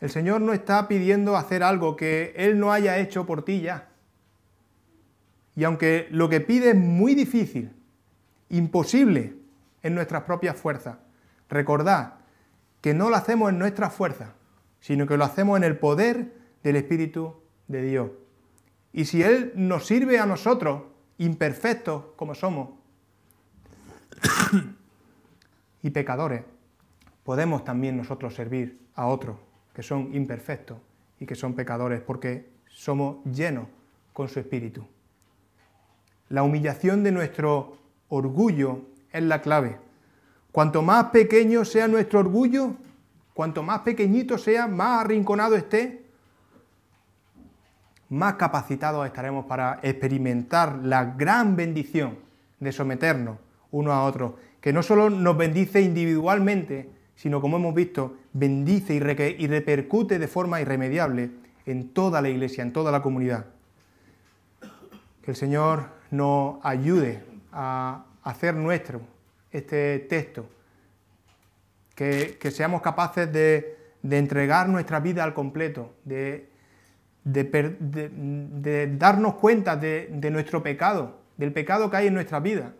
El 0.00 0.10
Señor 0.10 0.40
no 0.40 0.52
está 0.52 0.88
pidiendo 0.88 1.36
hacer 1.36 1.62
algo 1.62 1.96
que 1.96 2.32
Él 2.36 2.58
no 2.58 2.72
haya 2.72 2.98
hecho 2.98 3.26
por 3.26 3.44
ti 3.44 3.60
ya. 3.60 3.89
Y 5.60 5.64
aunque 5.64 6.08
lo 6.10 6.30
que 6.30 6.40
pide 6.40 6.70
es 6.70 6.74
muy 6.74 7.14
difícil, 7.14 7.70
imposible 8.48 9.36
en 9.82 9.94
nuestras 9.94 10.22
propias 10.22 10.56
fuerzas, 10.56 10.96
recordad 11.50 12.14
que 12.80 12.94
no 12.94 13.10
lo 13.10 13.16
hacemos 13.16 13.50
en 13.50 13.58
nuestras 13.58 13.92
fuerzas, 13.92 14.30
sino 14.80 15.06
que 15.06 15.18
lo 15.18 15.24
hacemos 15.24 15.58
en 15.58 15.64
el 15.64 15.76
poder 15.76 16.32
del 16.62 16.76
Espíritu 16.76 17.34
de 17.68 17.82
Dios. 17.82 18.10
Y 18.94 19.04
si 19.04 19.22
Él 19.22 19.52
nos 19.54 19.86
sirve 19.86 20.18
a 20.18 20.24
nosotros, 20.24 20.84
imperfectos 21.18 22.04
como 22.16 22.34
somos, 22.34 22.70
y 25.82 25.90
pecadores, 25.90 26.42
podemos 27.22 27.64
también 27.64 27.98
nosotros 27.98 28.34
servir 28.34 28.80
a 28.94 29.08
otros 29.08 29.36
que 29.74 29.82
son 29.82 30.14
imperfectos 30.14 30.78
y 31.18 31.26
que 31.26 31.34
son 31.34 31.52
pecadores 31.52 32.00
porque 32.00 32.48
somos 32.66 33.22
llenos 33.26 33.66
con 34.14 34.26
su 34.26 34.40
espíritu. 34.40 34.86
La 36.30 36.44
humillación 36.44 37.02
de 37.02 37.10
nuestro 37.10 37.76
orgullo 38.08 38.82
es 39.12 39.22
la 39.22 39.42
clave. 39.42 39.78
Cuanto 40.52 40.80
más 40.80 41.06
pequeño 41.06 41.64
sea 41.64 41.88
nuestro 41.88 42.20
orgullo, 42.20 42.76
cuanto 43.34 43.64
más 43.64 43.80
pequeñito 43.80 44.38
sea, 44.38 44.68
más 44.68 45.04
arrinconado 45.04 45.56
esté, 45.56 46.04
más 48.10 48.34
capacitados 48.34 49.04
estaremos 49.06 49.44
para 49.46 49.80
experimentar 49.82 50.78
la 50.84 51.04
gran 51.04 51.56
bendición 51.56 52.18
de 52.60 52.72
someternos 52.72 53.38
uno 53.72 53.92
a 53.92 54.04
otro, 54.04 54.36
que 54.60 54.72
no 54.72 54.82
solo 54.82 55.10
nos 55.10 55.36
bendice 55.36 55.80
individualmente, 55.80 56.90
sino 57.16 57.40
como 57.40 57.56
hemos 57.56 57.74
visto, 57.74 58.16
bendice 58.32 58.94
y, 58.94 59.46
repercute 59.46 60.18
de 60.18 60.28
forma 60.28 60.60
irremediable 60.60 61.30
en 61.66 61.88
toda 61.88 62.22
la 62.22 62.28
iglesia, 62.28 62.62
en 62.62 62.72
toda 62.72 62.92
la 62.92 63.02
comunidad. 63.02 63.46
Que 65.22 65.32
el 65.32 65.36
Señor 65.36 65.99
nos 66.10 66.64
ayude 66.64 67.22
a 67.52 68.04
hacer 68.22 68.54
nuestro 68.54 69.00
este 69.50 69.98
texto, 70.00 70.48
que, 71.94 72.38
seamos 72.50 72.82
capaces 72.82 73.30
de, 73.32 73.76
entregar 74.02 74.68
nuestra 74.68 75.00
vida 75.00 75.24
al 75.24 75.34
completo, 75.34 75.94
de, 76.04 76.48
de 77.24 78.96
darnos 78.96 79.34
cuenta 79.34 79.76
de 79.76 80.30
nuestro 80.30 80.62
pecado, 80.62 81.20
del 81.36 81.52
pecado 81.52 81.90
que 81.90 81.96
hay 81.96 82.06
en 82.06 82.14
nuestra 82.14 82.40
vida, 82.40 82.74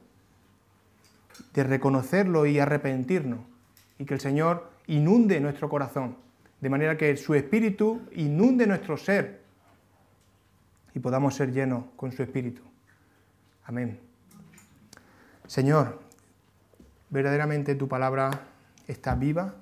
de 1.54 1.64
reconocerlo 1.64 2.46
y 2.46 2.58
arrepentirnos, 2.58 3.40
y 3.98 4.04
que 4.04 4.14
el 4.14 4.20
Señor 4.20 4.70
inunde 4.86 5.40
nuestro 5.40 5.68
corazón, 5.68 6.16
de 6.60 6.68
manera 6.68 6.96
que 6.96 7.16
su 7.16 7.34
Espíritu 7.34 8.02
inunde 8.12 8.66
nuestro 8.66 8.96
ser 8.96 9.40
y 10.94 11.00
podamos 11.00 11.34
ser 11.34 11.52
llenos 11.52 11.84
con 11.96 12.12
su 12.12 12.22
Espíritu. 12.22 12.69
Amén. 13.70 14.00
Señor, 15.46 16.00
verdaderamente 17.08 17.76
tu 17.76 17.86
palabra 17.86 18.48
está 18.88 19.14
viva, 19.14 19.54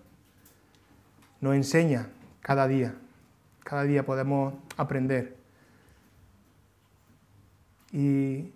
nos 1.43 1.55
enseña 1.55 2.09
cada 2.41 2.67
día, 2.67 2.95
cada 3.65 3.83
día 3.83 4.07
podemos 4.07 4.55
aprender. 4.79 5.37
Y 7.93 8.55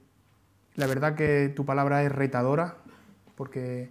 la 0.74 0.86
verdad 0.86 1.16
que 1.16 1.52
tu 1.54 1.66
palabra 1.66 2.02
es 2.02 2.10
retadora 2.10 2.78
porque 3.36 3.90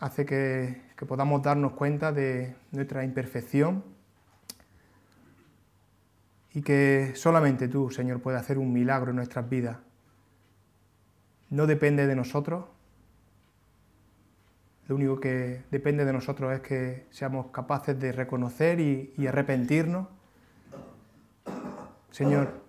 hace 0.00 0.24
que, 0.24 0.80
podamos 1.06 1.42
darnos 1.42 1.72
cuenta 1.72 2.10
de 2.10 2.56
nuestra 2.72 3.04
imperfección 3.04 3.84
y 6.54 6.62
que 6.62 7.12
solamente 7.14 7.68
tú, 7.68 7.90
Señor, 7.90 8.20
puedes 8.20 8.40
hacer 8.40 8.58
un 8.58 8.72
milagro 8.72 9.10
en 9.10 9.16
nuestras 9.16 9.48
vidas. 9.48 9.78
No 11.50 11.66
depende 11.66 12.06
de 12.06 12.16
nosotros, 12.16 12.64
lo 14.88 14.96
único 14.96 15.20
que 15.20 15.64
depende 15.70 16.06
de 16.06 16.14
nosotros 16.14 16.50
es 16.54 16.60
que 16.60 17.06
seamos 17.10 17.48
capaces 17.48 17.98
de 18.00 18.10
reconocer 18.10 18.80
y, 18.80 19.12
y 19.18 19.26
arrepentirnos. 19.26 20.08
Señor, 22.10 22.62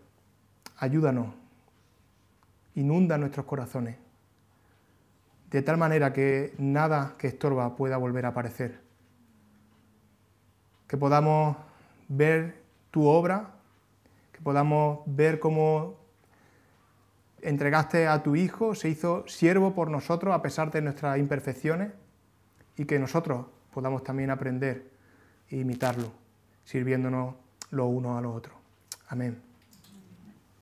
ayúdanos, 0.77 1.33
inunda 2.75 3.17
nuestros 3.17 3.45
corazones, 3.45 3.95
de 5.49 5.61
tal 5.61 5.77
manera 5.77 6.11
que 6.11 6.53
nada 6.57 7.15
que 7.17 7.27
estorba 7.27 7.77
pueda 7.77 7.95
volver 7.95 8.25
a 8.25 8.29
aparecer. 8.29 8.81
Que 10.87 10.97
podamos 10.97 11.55
ver 12.09 12.61
tu 12.91 13.07
obra, 13.07 13.58
que 14.39 14.43
podamos 14.43 14.99
ver 15.05 15.39
cómo 15.39 15.97
entregaste 17.41 18.07
a 18.07 18.23
tu 18.23 18.35
Hijo, 18.35 18.73
se 18.73 18.89
hizo 18.89 19.27
siervo 19.27 19.73
por 19.73 19.89
nosotros 19.89 20.33
a 20.33 20.41
pesar 20.41 20.71
de 20.71 20.81
nuestras 20.81 21.17
imperfecciones 21.17 21.91
y 22.77 22.85
que 22.85 22.99
nosotros 22.99 23.47
podamos 23.73 24.03
también 24.03 24.29
aprender 24.29 24.89
e 25.49 25.57
imitarlo, 25.57 26.11
sirviéndonos 26.63 27.35
los 27.71 27.87
unos 27.87 28.17
a 28.17 28.21
los 28.21 28.35
otros. 28.35 28.55
Amén. 29.09 29.48